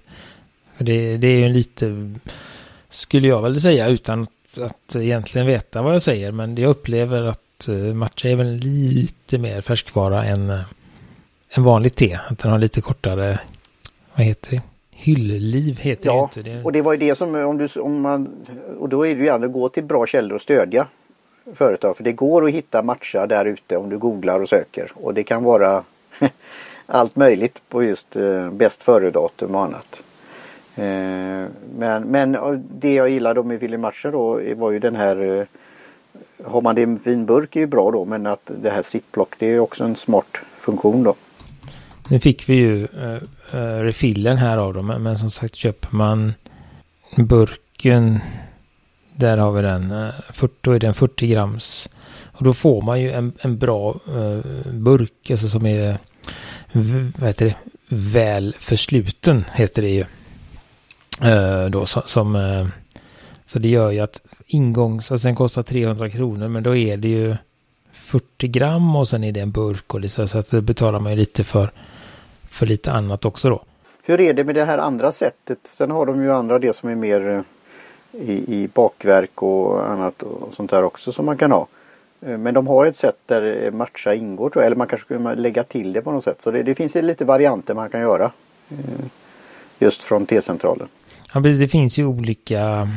[0.77, 2.15] För det, det är ju lite,
[2.89, 7.23] skulle jag väl säga, utan att, att egentligen veta vad jag säger, men jag upplever
[7.23, 10.61] att eh, matcha är väl lite mer färskvara än, eh,
[11.51, 12.19] än vanligt te.
[12.29, 13.39] Att den har lite kortare,
[14.15, 14.63] vad heter det?
[14.91, 16.43] Hyllliv heter det Ja, inte.
[16.43, 18.47] Det, och det var ju det som om du, om man,
[18.79, 20.87] och då är det ju gärna att gå till bra källor och stödja
[21.55, 21.97] företag.
[21.97, 24.93] För det går att hitta matcher där ute om du googlar och söker.
[24.95, 25.85] Och det kan vara
[26.87, 30.03] allt möjligt på just eh, bäst före-datum och annat.
[30.77, 32.37] Eh, men, men
[32.71, 35.47] det jag gillade med Willy Matcher då var ju den här eh,
[36.45, 38.83] har man det i en fin burk är ju bra då men att det här
[38.83, 41.15] ziplock det är också en smart funktion då.
[42.09, 46.35] Nu fick vi ju äh, refillen här av dem men som sagt köper man
[47.17, 48.21] burken
[49.17, 49.91] där har vi den.
[49.91, 51.89] Eh, 40, då är den 40 grams.
[52.23, 55.99] Och då får man ju en, en bra äh, burk alltså som är
[57.19, 57.55] vad heter det?
[57.89, 60.05] väl försluten heter det ju.
[61.31, 62.37] Äh, då som, som
[63.47, 67.09] så det gör ju att ingångs, alltså den kostar 300 kronor men då är det
[67.09, 67.37] ju
[67.93, 71.13] 40 gram och sen är det en burk och lite så att det betalar man
[71.13, 71.71] ju lite för,
[72.51, 73.63] för lite annat också då.
[74.03, 75.59] Hur är det med det här andra sättet?
[75.73, 77.41] Sen har de ju andra det som är mer eh,
[78.31, 81.67] i, i bakverk och annat och sånt där också som man kan ha.
[82.21, 84.67] Eh, men de har ett sätt där matcha ingår tror jag.
[84.67, 86.43] Eller man kanske skulle lägga till det på något sätt.
[86.43, 88.31] Så det, det finns lite varianter man kan göra.
[88.71, 89.07] Eh,
[89.79, 90.89] just från T-centralen.
[91.35, 92.89] Ja precis, det finns ju olika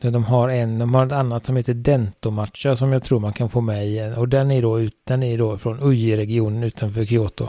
[0.00, 3.48] de har en, de har ett annat som heter Dentomatcha som jag tror man kan
[3.48, 4.14] få med i.
[4.16, 7.48] Och den är då, ut, den är då från Uji-regionen utanför Kyoto.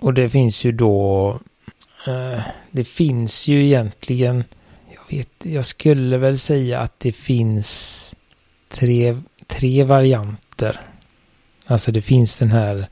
[0.00, 1.30] Och det finns ju då,
[2.06, 4.44] eh, det finns ju egentligen,
[4.94, 8.14] jag vet, jag skulle väl säga att det finns
[8.68, 10.80] tre, tre varianter.
[11.66, 12.88] Alltså det finns den här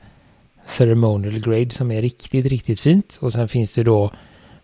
[0.65, 3.17] ceremonial grade som är riktigt, riktigt fint.
[3.21, 4.11] Och sen finns det då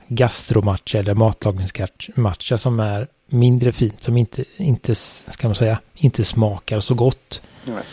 [0.07, 6.79] gastromatcha eller matlagningsmatcha som är mindre fint som inte, inte, ska man säga, inte smakar
[6.79, 7.41] så gott.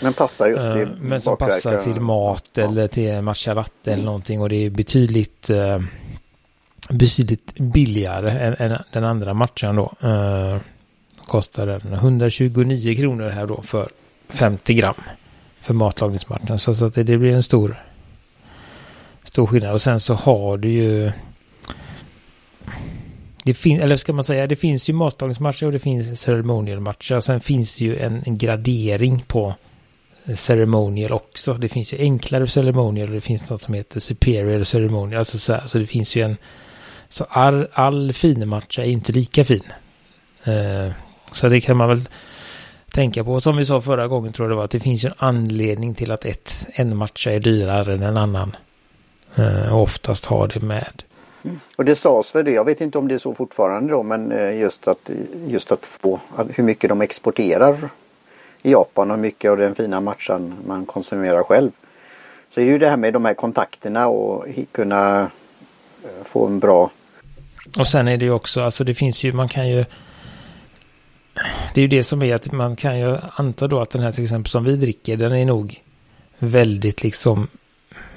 [0.01, 2.63] men passar just till uh, Men som passar till mat ja.
[2.63, 3.95] eller till matcha latte mm.
[3.95, 5.81] eller någonting och det är betydligt uh,
[6.89, 10.09] betydligt billigare än, än den andra matchen då.
[10.09, 10.57] Uh,
[11.27, 13.89] kostar den 129 kronor här då för
[14.29, 14.95] 50 gram
[15.61, 16.59] för matlagningsmatchen.
[16.59, 17.77] Så, så att det, det blir en stor
[19.25, 19.73] stor skillnad.
[19.73, 21.13] Och sen så har du ju
[23.47, 27.21] det finns, eller ska man säga, det finns ju matlagningsmatcher och det finns ceremonialmatcher.
[27.21, 29.55] Sen finns det ju en, en, gradering på
[30.25, 31.55] eh, ceremonial också.
[31.55, 35.19] Det finns ju enklare ceremonial och det finns något som heter superior ceremonial.
[35.19, 36.37] Alltså så, här, så det finns ju en...
[37.09, 39.73] Så all, all finmatcha är inte lika fin.
[40.49, 40.93] Uh,
[41.33, 42.09] så det kan man väl
[42.91, 43.41] tänka på.
[43.41, 45.95] Som vi sa förra gången tror jag det var att det finns ju en anledning
[45.95, 48.57] till att ett, en matcha är dyrare än en annan.
[49.39, 51.03] Uh, och oftast har det med
[51.77, 54.33] och det sades väl det, jag vet inte om det är så fortfarande då, men
[54.33, 55.11] eh, just att,
[55.47, 57.89] just att få hur mycket de exporterar
[58.63, 61.71] i Japan och hur mycket av den fina matchen man konsumerar själv.
[62.55, 65.21] Så är det ju det här med de här kontakterna och kunna
[66.05, 66.91] eh, få en bra...
[67.79, 69.85] Och sen är det ju också, alltså det finns ju, man kan ju...
[71.75, 74.13] Det är ju det som är att man kan ju anta då att den här
[74.13, 75.83] till exempel som vi dricker, den är nog
[76.39, 77.49] väldigt liksom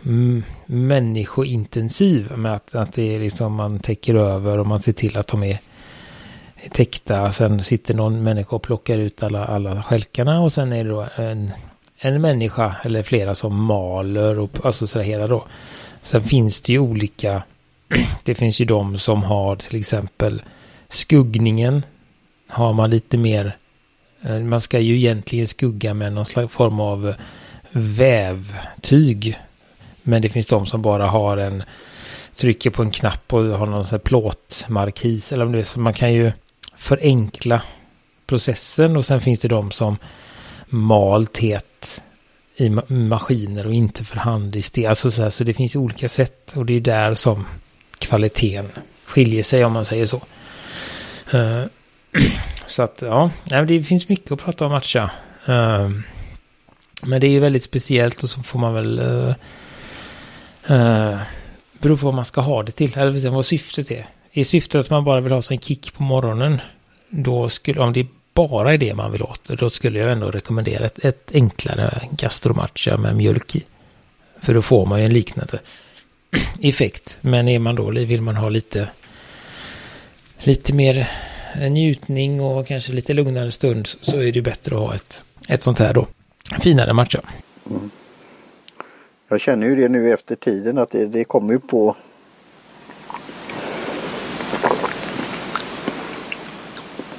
[0.06, 5.18] mm, människointensiv med att, att det är liksom man täcker över och man ser till
[5.18, 5.60] att de är
[6.72, 7.32] täckta.
[7.32, 11.08] Sen sitter någon människa och plockar ut alla, alla skälkarna och sen är det då
[11.16, 11.52] en,
[11.98, 15.46] en människa eller flera som maler och alltså så hela då.
[16.02, 17.44] Sen finns det ju olika,
[18.24, 20.42] det finns ju de som har till exempel
[20.90, 21.84] skuggningen
[22.48, 23.58] har man lite mer,
[24.22, 27.16] eh, man ska ju egentligen skugga med någon slags form av eh,
[27.72, 29.38] vävtyg
[30.08, 31.64] men det finns de som bara har en,
[32.36, 35.34] trycker på en knapp och har någon sån här plåtmarkis.
[35.34, 36.32] Eller om det är så man kan ju
[36.76, 37.62] förenkla
[38.28, 39.98] processen och sen finns det de som
[40.66, 42.04] mal teet
[42.56, 44.90] i maskiner och inte för hand i sten.
[44.90, 47.46] Alltså så, här, så det finns olika sätt och det är där som
[48.00, 48.72] kvaliteten
[49.06, 50.22] skiljer sig om man säger så.
[51.34, 51.66] Uh,
[52.66, 53.32] så att ja,
[53.68, 55.12] det finns mycket att prata om matcha.
[55.50, 55.90] Uh, eh,
[57.04, 59.36] men det är ju väldigt speciellt och så får man väl uh,
[60.70, 61.22] Uh,
[61.80, 64.08] beror på vad man ska ha det till, eller vad syftet är.
[64.32, 66.62] Är syftet att man bara vill ha sig en kick på morgonen,
[67.10, 70.86] då skulle, om det bara är det man vill åt, då skulle jag ändå rekommendera
[70.86, 73.64] ett, ett enklare gastromatcha med mjölk i.
[74.42, 75.60] För då får man ju en liknande
[76.62, 77.18] effekt.
[77.22, 78.90] Men är man då, vill man ha lite,
[80.40, 81.10] lite mer
[81.56, 85.64] eh, njutning och kanske lite lugnare stund så är det bättre att ha ett, ett
[85.64, 86.08] sånt här då.
[86.60, 87.22] Finare matcha.
[87.70, 87.90] Mm.
[89.30, 91.96] Jag känner ju det nu efter tiden att det, det kommer ju på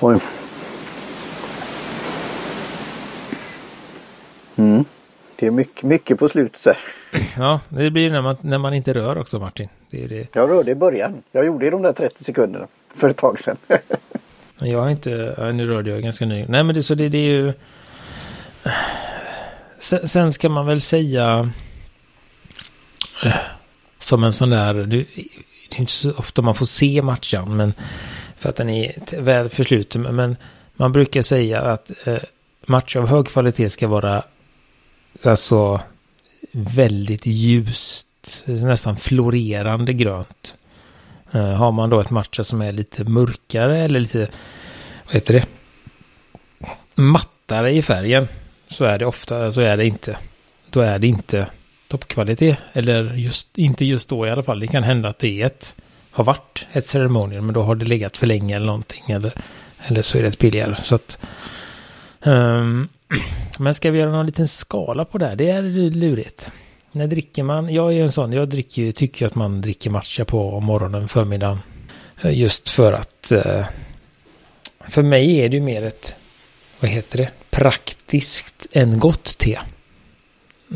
[0.01, 0.21] Oj.
[4.57, 4.85] Mm.
[5.39, 6.79] Det är mycket, mycket på slutet där.
[7.37, 9.69] Ja, det blir när man, när man inte rör också Martin.
[9.91, 10.27] Det är det.
[10.35, 11.23] Jag rörde i början.
[11.33, 13.57] Jag gjorde det de där 30 sekunderna för ett tag sedan.
[14.61, 16.47] jag har inte, ja, nu rörde jag ganska ny.
[16.49, 17.53] Nej men det, så det, det är ju
[19.79, 21.51] sen, sen ska man väl säga
[23.99, 27.73] som en sån där, det, är inte så ofta man får se matchen, men
[28.37, 30.37] för att den är väl försluten, men
[30.75, 32.23] man brukar säga att eh,
[32.97, 34.23] av hög kvalitet ska vara
[35.23, 35.81] alltså
[36.53, 38.07] väldigt ljust,
[38.45, 40.55] nästan florerande grönt.
[41.33, 44.29] Eh, har man då ett matcha som är lite mörkare eller lite,
[45.05, 45.47] vad heter det,
[46.95, 48.29] mattare i färgen
[48.69, 50.17] så är det ofta, så är det inte.
[50.71, 51.47] Då är det inte
[51.89, 52.59] toppkvalitet.
[52.73, 54.61] Eller just, inte just då i alla fall.
[54.61, 55.75] Det kan hända att det är ett,
[56.11, 59.03] har varit ett ceremonium, men då har det legat för länge eller någonting.
[59.09, 59.33] Eller,
[59.87, 60.77] eller så är det ett billigare.
[60.83, 61.19] Så att,
[62.23, 62.89] um,
[63.59, 65.37] men ska vi göra någon liten skala på det här?
[65.37, 66.51] Det är lurigt.
[66.93, 67.75] När dricker man?
[67.75, 71.59] Jag är en sån, jag dricker, tycker att man dricker matcha på morgonen, förmiddagen.
[72.23, 73.67] Eh, just för att eh,
[74.89, 76.17] för mig är det ju mer ett,
[76.81, 79.59] vad heter det, praktiskt än gott te.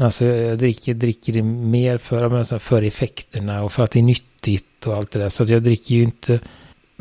[0.00, 4.86] Alltså jag dricker, dricker det mer för, för effekterna och för att det är nyttigt
[4.86, 5.28] och allt det där.
[5.28, 6.40] Så jag dricker ju inte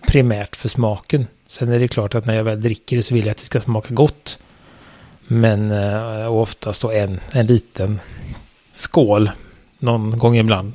[0.08, 1.28] primärt för smaken.
[1.48, 3.46] Sen är det klart att när jag väl dricker det så vill jag att det
[3.46, 4.40] ska smaka gott.
[5.28, 8.00] Men eh, oftast då en, en liten
[8.72, 9.32] skål
[9.80, 10.74] någon gång ibland.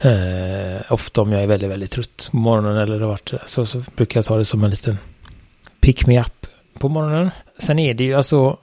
[0.00, 4.18] Eh, ofta om jag är väldigt, väldigt trött på morgonen eller det så, så brukar
[4.18, 4.98] jag ta det som en liten
[5.80, 6.46] pick me up
[6.78, 7.30] på morgonen.
[7.58, 8.58] Sen är det ju alltså,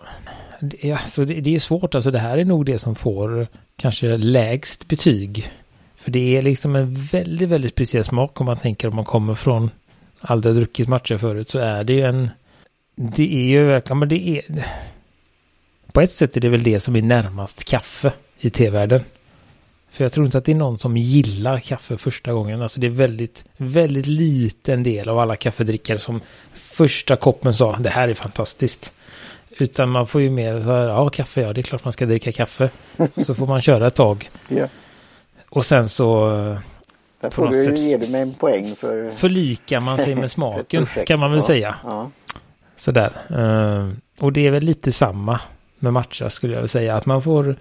[0.65, 4.17] det, alltså det, det är svårt, alltså det här är nog det som får kanske
[4.17, 5.51] lägst betyg.
[5.95, 9.35] För det är liksom en väldigt, väldigt speciell smak om man tänker om man kommer
[9.35, 9.69] från
[10.19, 12.29] aldrig druckit matcha förut så är det ju en,
[12.95, 14.65] det är ju verkligen, men det är,
[15.91, 19.01] på ett sätt är det väl det som är närmast kaffe i tevärlden.
[19.91, 22.61] För jag tror inte att det är någon som gillar kaffe första gången.
[22.61, 26.21] Alltså det är väldigt, väldigt liten del av alla kaffedrickare som
[26.53, 28.93] första koppen sa det här är fantastiskt.
[29.57, 32.05] Utan man får ju mer så här, ja kaffe, ja det är klart man ska
[32.05, 32.69] dricka kaffe.
[33.25, 34.29] Så får man köra ett tag.
[34.47, 34.67] Ja.
[35.49, 36.29] Och sen så...
[37.21, 39.09] Där får du, sätt, ger du mig en poäng för...
[39.09, 41.75] Förlikar man sig med smaken kan man väl ja, säga.
[41.83, 42.11] Ja.
[42.75, 43.11] Sådär.
[43.31, 45.39] Uh, och det är väl lite samma
[45.79, 46.95] med matcha skulle jag säga.
[46.95, 47.55] Att man får,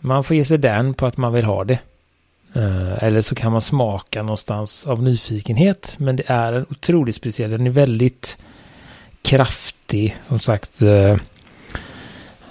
[0.00, 1.78] man får ge sig den på att man vill ha det.
[2.56, 5.96] Uh, eller så kan man smaka någonstans av nyfikenhet.
[5.98, 7.50] Men det är en otroligt speciell.
[7.50, 8.38] Den är väldigt
[9.24, 10.16] kraftig.
[10.28, 10.82] Som sagt.
[10.82, 11.16] Uh,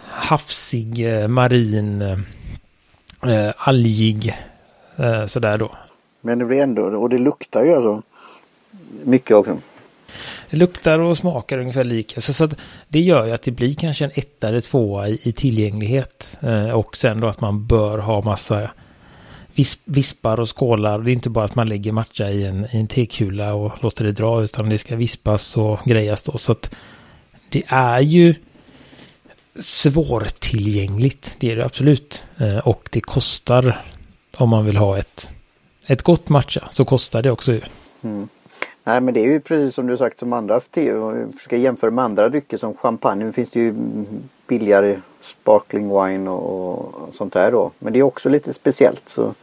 [0.08, 4.36] havsig, uh, marin, uh, algig.
[5.28, 5.72] sådär då.
[6.22, 8.02] Men det blir ändå, och det luktar ju alltså
[9.04, 9.58] mycket också.
[10.50, 12.22] Det luktar och smakar ungefär lika.
[12.22, 12.50] Så, så
[12.88, 16.38] det gör ju att det blir kanske en etta eller tvåa i, i tillgänglighet.
[16.42, 18.70] Eh, och sen då att man bör ha massa
[19.56, 21.00] vis, vispar och skålar.
[21.00, 24.06] Det är inte bara att man lägger matcha i en, i en tekula och låter
[24.06, 24.44] det dra.
[24.44, 26.38] Utan det ska vispas och grejas då.
[26.38, 26.76] Så att
[27.50, 28.36] det är ju
[29.56, 31.36] svårtillgängligt.
[31.40, 32.24] Det är det absolut.
[32.38, 33.86] Eh, och det kostar
[34.38, 35.36] om man vill ha ett,
[35.88, 37.60] ett gott matcha så kostar det också.
[38.02, 38.28] Mm.
[38.84, 42.30] Nej men det är ju precis som du sagt som andra försöker jämföra med andra
[42.30, 43.26] drycker som champagne.
[43.26, 43.74] Nu finns det ju
[44.48, 47.72] billigare sparkling wine och, och sånt där då.
[47.80, 49.34] Men det är också lite speciellt så,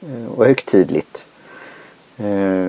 [0.00, 1.24] eh, och högtidligt.
[2.16, 2.68] Eh,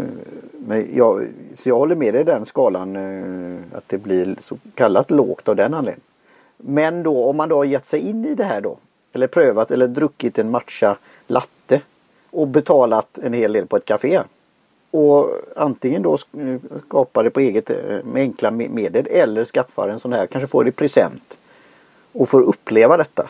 [0.52, 4.58] men jag, så jag håller med dig i den skalan eh, att det blir så
[4.76, 6.08] kallat lågt av den anledningen.
[6.58, 8.78] Men då om man då har gett sig in i det här då.
[9.14, 10.98] Eller prövat eller druckit en matcha
[11.28, 11.82] latte.
[12.32, 14.22] Och betalat en hel del på ett café
[14.96, 16.18] och antingen då
[16.88, 17.70] skapar det på eget
[18.06, 21.38] med enkla medel eller skaffar en sån här, kanske får det i present.
[22.16, 23.30] Och får uppleva detta.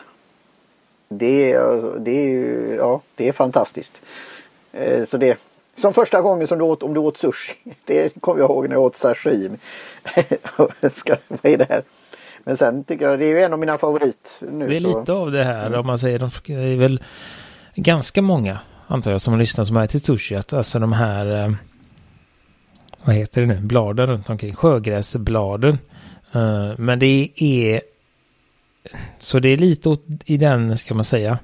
[1.08, 4.00] Det är, det är, ja, det är fantastiskt.
[4.72, 5.38] Eh, så det,
[5.76, 7.54] som första gången som du åt, om du åt sushi.
[7.84, 9.58] Det kommer jag ihåg när jag åt sashimi.
[10.56, 10.68] Vad
[11.42, 11.82] är det här?
[12.44, 14.40] Men sen tycker jag det är ju en av mina favorit.
[14.52, 14.98] Nu, det är så.
[14.98, 15.80] lite av det här mm.
[15.80, 16.18] om man säger.
[16.46, 17.02] Det är väl
[17.74, 21.52] ganska många antar jag, som lyssnar som är till sushi, att alltså de här, eh,
[23.04, 25.78] vad heter det nu, bladen runt omkring, sjögräsbladen.
[26.32, 27.82] Eh, men det är,
[29.18, 31.38] så det är lite i den, ska man säga,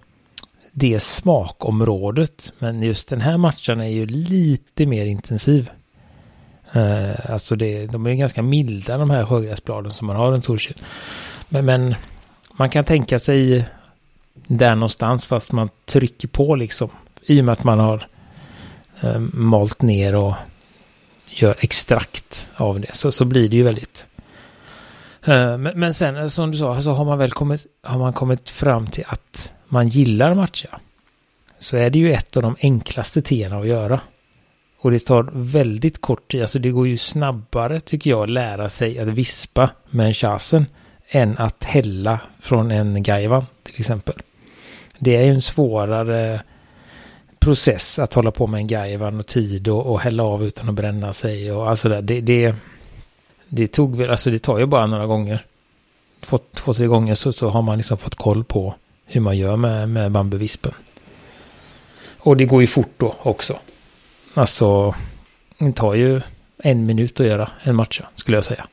[0.73, 2.53] det smakområdet.
[2.59, 5.71] Men just den här matchen är ju lite mer intensiv.
[6.77, 10.45] Uh, alltså det, de är ju ganska milda de här sjögräsbladen som man har runt
[10.45, 10.79] Torshäll.
[11.49, 11.95] Men, men,
[12.53, 13.69] man kan tänka sig
[14.35, 16.89] där någonstans fast man trycker på liksom
[17.27, 18.09] i och med att man har
[19.05, 20.35] uh, malt ner och
[21.27, 24.07] gör extrakt av det så, så blir det ju väldigt
[25.25, 28.13] Eh, men, men, sen eh, som du sa så har man väl kommit, har man
[28.13, 30.81] kommit fram till att man gillar matcha.
[31.59, 34.01] Så är det ju ett av de enklaste teerna att göra.
[34.79, 38.69] Och det tar väldigt kort tid, alltså det går ju snabbare tycker jag att lära
[38.69, 40.67] sig att vispa med en chasen
[41.09, 44.15] än att hälla från en gaivan till exempel.
[44.99, 46.43] Det är ju en svårare
[47.39, 50.75] process att hålla på med en gaivan och tid och, och hälla av utan att
[50.75, 52.03] bränna sig och alltså där.
[52.03, 52.55] Det, det,
[53.55, 55.47] det tog väl, alltså det tar ju bara några gånger.
[56.21, 58.75] Två, två tre gånger så, så har man liksom fått koll på
[59.05, 60.73] hur man gör med, med bambuvispen.
[62.19, 63.59] Och det går ju fort då också.
[64.35, 64.95] Alltså,
[65.59, 66.21] det tar ju
[66.59, 68.67] en minut att göra en matcha skulle jag säga.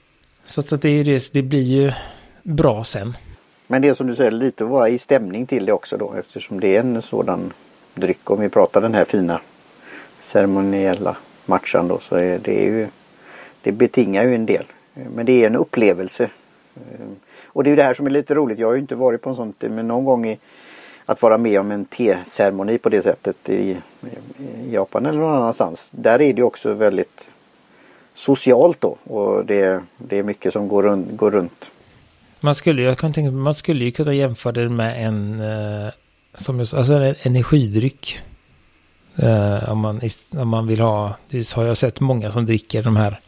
[0.45, 1.91] Så att det, det, det blir ju
[2.43, 3.17] bra sen.
[3.67, 6.13] Men det är som du säger, lite att vara i stämning till det också då
[6.13, 7.53] eftersom det är en sådan
[7.93, 8.29] dryck.
[8.29, 9.41] Om vi pratar den här fina
[10.19, 12.87] ceremoniella matchan då så är det ju
[13.63, 14.65] det betingar ju en del.
[14.93, 16.29] Men det är en upplevelse.
[16.75, 18.59] Ehm, och det är ju det här som är lite roligt.
[18.59, 20.37] Jag har ju inte varit på en sån men någon gång i,
[21.05, 23.77] att vara med om en teceremoni på det sättet i,
[24.63, 25.89] i Japan eller någon annanstans.
[25.91, 27.29] Där är det också väldigt
[28.13, 31.71] socialt då och det, det är mycket som går, runt, går runt.
[32.39, 35.91] Man skulle, jag kan tänka, man skulle ju kunna jämföra det med en, eh,
[36.37, 38.23] som jag, alltså en energidryck.
[39.15, 40.01] Eh, om, man,
[40.31, 43.19] om man vill ha, det har jag sett många som dricker de här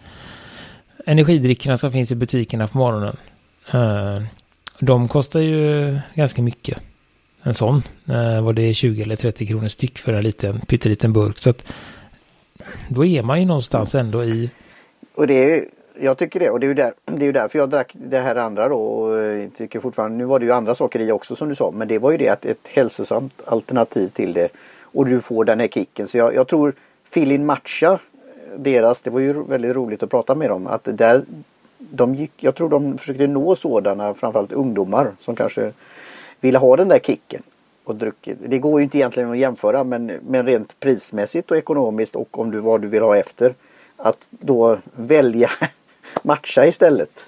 [1.06, 3.18] energidrickorna som finns i butikerna på morgonen.
[3.74, 4.24] Eh,
[4.80, 6.78] de kostar ju ganska mycket.
[7.44, 7.84] En sån.
[8.10, 11.38] Eh, vad det är 20 eller 30 kronor styck för en liten pytteliten burk.
[11.38, 11.74] Så att
[12.90, 14.52] då är man ju någonstans ändå i
[15.16, 15.66] och det är,
[16.00, 18.36] jag tycker det och det är ju där, det är därför jag drack det här
[18.36, 21.50] andra då och eh, tycker fortfarande, nu var det ju andra saker i också som
[21.50, 24.50] du sa, men det var ju det att ett hälsosamt alternativ till det
[24.82, 26.08] och du får den här kicken.
[26.08, 26.74] Så jag, jag tror
[27.10, 28.00] Filin Matcha,
[28.58, 31.24] deras, det var ju väldigt roligt att prata med dem, att där
[31.78, 35.72] de gick, jag tror de försökte nå sådana, framförallt ungdomar som kanske
[36.40, 37.44] ville ha den där kicken.
[37.84, 38.38] Och druckit.
[38.46, 42.52] Det går ju inte egentligen att jämföra men, men rent prismässigt och ekonomiskt och om
[42.52, 43.54] du vad du vill ha efter
[43.98, 45.52] att då välja
[46.24, 47.26] matcha istället.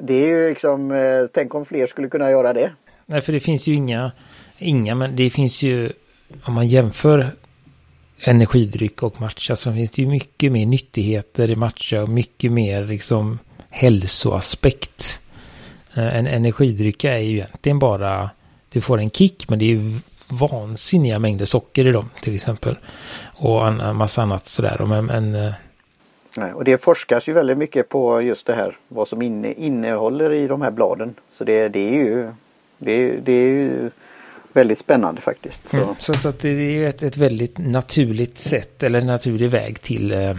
[0.00, 2.72] Det är ju liksom, eh, tänk om fler skulle kunna göra det.
[3.06, 4.12] Nej, för det finns ju inga,
[4.58, 5.92] inga, men det finns ju,
[6.44, 7.30] om man jämför
[8.24, 12.84] energidryck och matcha så finns det ju mycket mer nyttigheter i matcha och mycket mer
[12.84, 13.38] liksom
[13.70, 15.20] hälsoaspekt.
[15.94, 18.30] Eh, en energidryck är ju egentligen bara,
[18.68, 22.76] du får en kick men det är ju vansinniga mängder socker i dem till exempel.
[23.22, 24.84] Och en massa annat sådär.
[24.86, 25.52] Men, men, eh,
[26.36, 30.32] Nej, och det forskas ju väldigt mycket på just det här vad som inne, innehåller
[30.32, 31.14] i de här bladen.
[31.30, 32.32] Så det, det är ju
[32.78, 33.90] det, det är ju
[34.52, 35.68] väldigt spännande faktiskt.
[35.68, 39.80] Så, mm, så, så det är ju ett, ett väldigt naturligt sätt eller naturlig väg
[39.80, 40.36] till eh,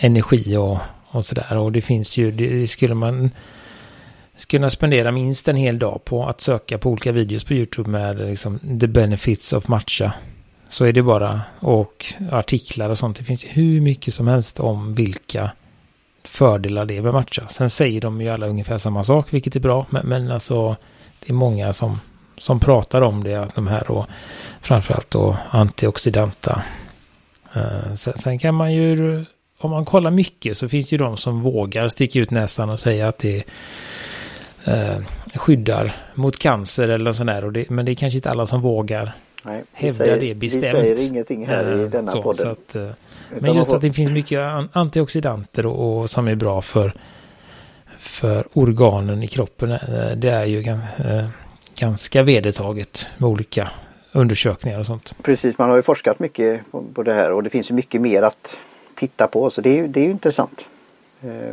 [0.00, 1.56] energi och, och sådär.
[1.56, 3.30] Och det finns ju, det skulle man
[4.48, 8.16] kunna spendera minst en hel dag på att söka på olika videos på YouTube med
[8.16, 10.12] liksom the benefits of matcha.
[10.68, 13.16] Så är det bara och artiklar och sånt.
[13.16, 15.50] Det finns hur mycket som helst om vilka
[16.22, 17.48] fördelar det är med matcha.
[17.48, 19.86] Sen säger de ju alla ungefär samma sak, vilket är bra.
[19.90, 20.76] Men, men alltså
[21.20, 22.00] det är många som,
[22.36, 24.06] som pratar om det, de här och
[24.60, 26.62] framförallt då antioxidanta.
[27.56, 29.24] Uh, sen, sen, kan man ju,
[29.58, 33.08] om man kollar mycket så finns ju de som vågar sticka ut näsan och säga
[33.08, 33.44] att det
[34.68, 34.98] uh,
[35.34, 37.44] skyddar mot cancer eller sånt där.
[37.44, 39.12] Och det, men det är kanske inte alla som vågar
[39.44, 40.64] Nej, hävdar säger, det bestämt.
[40.64, 42.42] Vi säger ingenting här i eh, denna så, podden.
[42.44, 42.90] Så att, eh,
[43.40, 44.40] men just att det finns mycket
[44.72, 46.94] antioxidanter och, och, som är bra för,
[47.98, 49.70] för organen i kroppen.
[49.70, 50.62] Eh, det är ju
[51.76, 53.70] ganska vedertaget med olika
[54.12, 55.14] undersökningar och sånt.
[55.22, 58.00] Precis, man har ju forskat mycket på, på det här och det finns ju mycket
[58.00, 58.56] mer att
[58.94, 60.68] titta på så det är, det är ju intressant.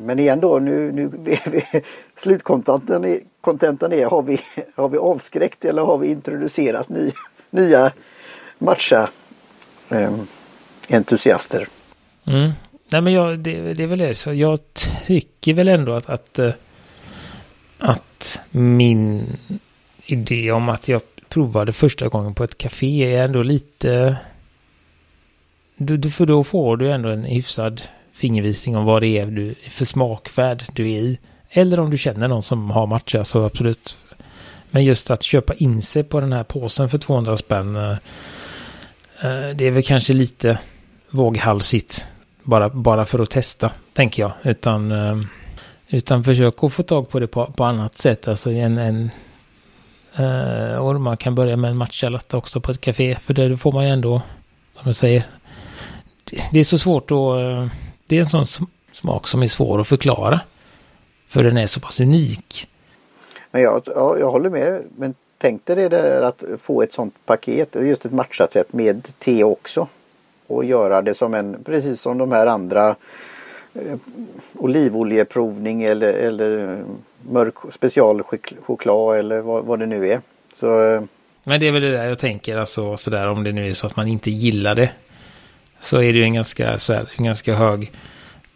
[0.02, 1.12] Men igen då, nu, nu
[2.16, 3.22] slutkontentan är,
[3.94, 4.40] är har, vi,
[4.76, 7.12] har vi avskräckt eller har vi introducerat ny,
[7.50, 7.92] nya
[8.58, 9.10] matcha
[9.90, 10.14] eh,
[10.90, 11.68] entusiaster.
[12.26, 12.52] Mm.
[12.92, 14.16] Nej men jag, det, det, är väl det.
[14.16, 14.60] Så jag
[15.06, 16.54] tycker väl ändå att, att, eh,
[17.80, 19.38] att min
[20.12, 24.18] idé om att jag provade första gången på ett café är ändå lite...
[25.76, 27.82] Du, för då får du ändå en hyfsad
[28.14, 31.20] fingervisning om vad det är du, för smakvärd du är i.
[31.50, 33.98] Eller om du känner någon som har matcha så absolut
[34.72, 37.76] men just att köpa in sig på den här påsen för 200 spänn.
[37.76, 37.92] Eh,
[39.22, 40.60] eh, det är väl kanske lite
[41.10, 42.06] våghalsigt.
[42.44, 44.32] Bara, bara för att testa, tänker jag.
[44.44, 45.18] Utan, eh,
[45.88, 48.28] utan försök att få tag på det på, på annat sätt.
[48.28, 49.10] Alltså en, en,
[50.16, 53.18] Eh, och man kan börja med en matcha också på ett café.
[53.26, 54.22] För det får man ju ändå,
[54.74, 55.24] som jag säger.
[56.52, 57.18] Det är så svårt att...
[57.18, 57.68] Eh,
[58.08, 60.40] det är en sån smak som är svår att förklara.
[61.28, 62.68] För den är så pass unik.
[63.52, 64.84] Men jag, ja, jag håller med.
[64.98, 69.44] Men tänk dig det där att få ett sånt paket, just ett matchat med te
[69.44, 69.88] också.
[70.48, 72.96] Och göra det som en, precis som de här andra
[73.74, 73.98] eh,
[74.54, 76.84] olivoljeprovning eller, eller
[77.30, 80.22] mörk specialchoklad eller vad, vad det nu är.
[80.54, 81.02] Så, eh,
[81.44, 83.88] Men det är väl det där jag tänker, alltså sådär om det nu är så
[83.88, 84.92] att man inte gillar det.
[85.82, 87.92] Så är det ju en ganska, så här, en ganska hög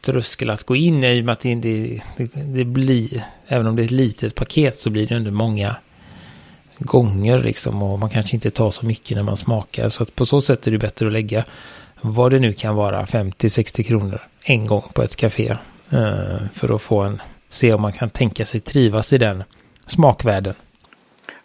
[0.02, 2.02] tröskel att gå in i och med att det, det,
[2.34, 5.76] det blir, även om det är ett litet paket så blir det ändå många
[6.78, 9.90] gånger liksom och man kanske inte tar så mycket när man smakar.
[9.90, 11.46] Så att på så sätt är det bättre att lägga
[12.02, 15.56] vad det nu kan vara, 50-60 kronor en gång på ett café.
[15.90, 19.44] Eh, för att få en, se om man kan tänka sig trivas i den
[19.88, 20.54] smakvärlden.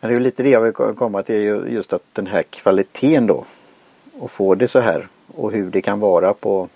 [0.00, 3.44] det är ju lite det jag vill komma till, just att den här kvaliteten då.
[4.18, 6.68] Och få det så här och hur det kan vara på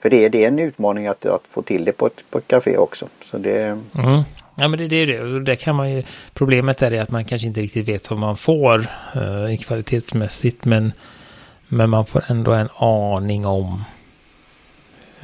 [0.00, 2.38] för det är, det är en utmaning att, att få till det på ett, på
[2.38, 3.08] ett café också.
[3.30, 3.62] Så det...
[3.62, 4.22] Mm.
[4.60, 5.20] Ja men det, det är det.
[5.20, 6.02] Och det kan man ju,
[6.34, 8.78] problemet är att man kanske inte riktigt vet vad man får
[9.16, 10.64] uh, kvalitetsmässigt.
[10.64, 10.92] Men,
[11.68, 13.84] men man får ändå en aning om.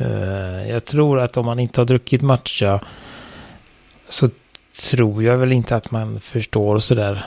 [0.01, 2.81] Uh, jag tror att om man inte har druckit matcha
[4.15, 4.31] så
[4.91, 7.27] tror jag väl inte att man förstår sådär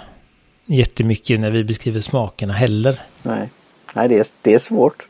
[0.65, 3.01] jättemycket när vi beskriver smakerna heller.
[3.23, 3.49] Nej,
[3.93, 5.07] Nej det, är, det är svårt.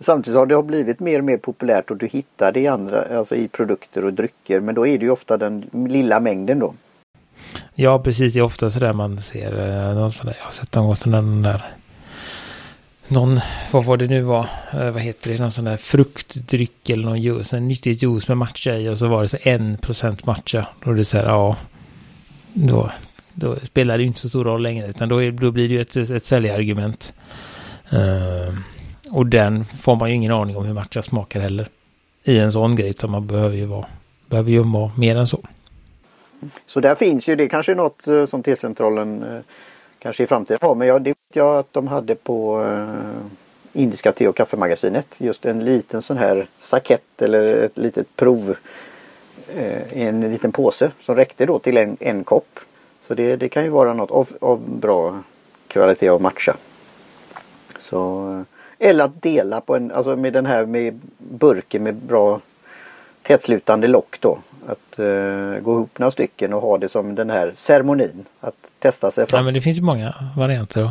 [0.00, 3.34] Samtidigt har det blivit mer och mer populärt och du hittar det i andra, alltså
[3.34, 4.60] i produkter och drycker.
[4.60, 6.74] Men då är det ju ofta den lilla mängden då.
[7.74, 8.32] Ja, precis.
[8.32, 9.68] Det är ofta sådär man ser.
[9.68, 11.74] Eh, någon sån där, jag har sett någon sån där,
[13.12, 13.40] någon
[13.72, 17.22] vad var det nu var, eh, vad heter det, någon sån där fruktdryck eller någon
[17.22, 20.66] juice, en nyttig juice med matcha i och så var det så en procent matcha.
[20.84, 21.56] Då är det så här, ja,
[22.52, 22.90] då,
[23.32, 25.74] då spelar det ju inte så stor roll längre, utan då, är, då blir det
[25.74, 27.12] ju ett, ett säljargument.
[27.92, 28.58] Uh,
[29.10, 31.68] och den får man ju ingen aning om hur matcha smakar heller.
[32.24, 33.86] I en sån grej, utan man behöver ju vara,
[34.26, 35.40] behöver ju vara mer än så.
[36.66, 39.40] Så där finns ju, det kanske är något eh, som T-centralen eh,
[39.98, 40.74] kanske i framtiden har.
[40.74, 45.06] Men jag, det jag att de hade på eh, Indiska te och kaffemagasinet.
[45.18, 48.56] Just en liten sån här sakett eller ett litet prov.
[49.56, 52.60] Eh, en liten påse som räckte då till en, en kopp.
[53.00, 55.22] Så det, det kan ju vara något av, av bra
[55.68, 56.56] kvalitet av matcha.
[57.78, 58.30] Så
[58.80, 62.40] eh, eller att dela på en, alltså med den här med burken med bra
[63.22, 64.38] tätslutande lock då.
[64.66, 68.24] Att uh, gå ihop några stycken och ha det som den här ceremonin.
[68.40, 69.38] Att testa sig fram.
[69.38, 70.90] Ja men det finns ju många varianter att,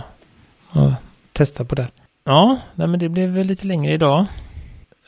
[0.71, 0.93] att
[1.33, 1.87] testa på det.
[2.23, 4.25] Ja, nej, men det blev lite längre idag.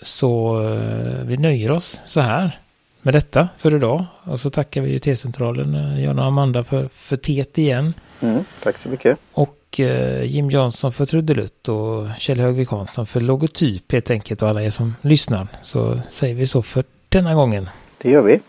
[0.01, 2.59] Så uh, vi nöjer oss så här
[3.01, 4.05] med detta för idag.
[4.23, 7.93] Och så tackar vi ju T-centralen, uh, Jan och Amanda för, för teet igen.
[8.21, 9.19] Mm, tack så mycket.
[9.33, 14.49] Och Eh, Jim Johnson för trudelutt och Kjell Högvik Hansson för logotyp helt enkelt och
[14.49, 15.47] alla er som lyssnar.
[15.61, 17.69] Så säger vi så för denna gången.
[18.01, 18.39] Det gör vi.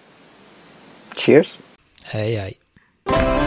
[1.17, 1.59] Cheers!
[2.05, 3.44] Hej hej!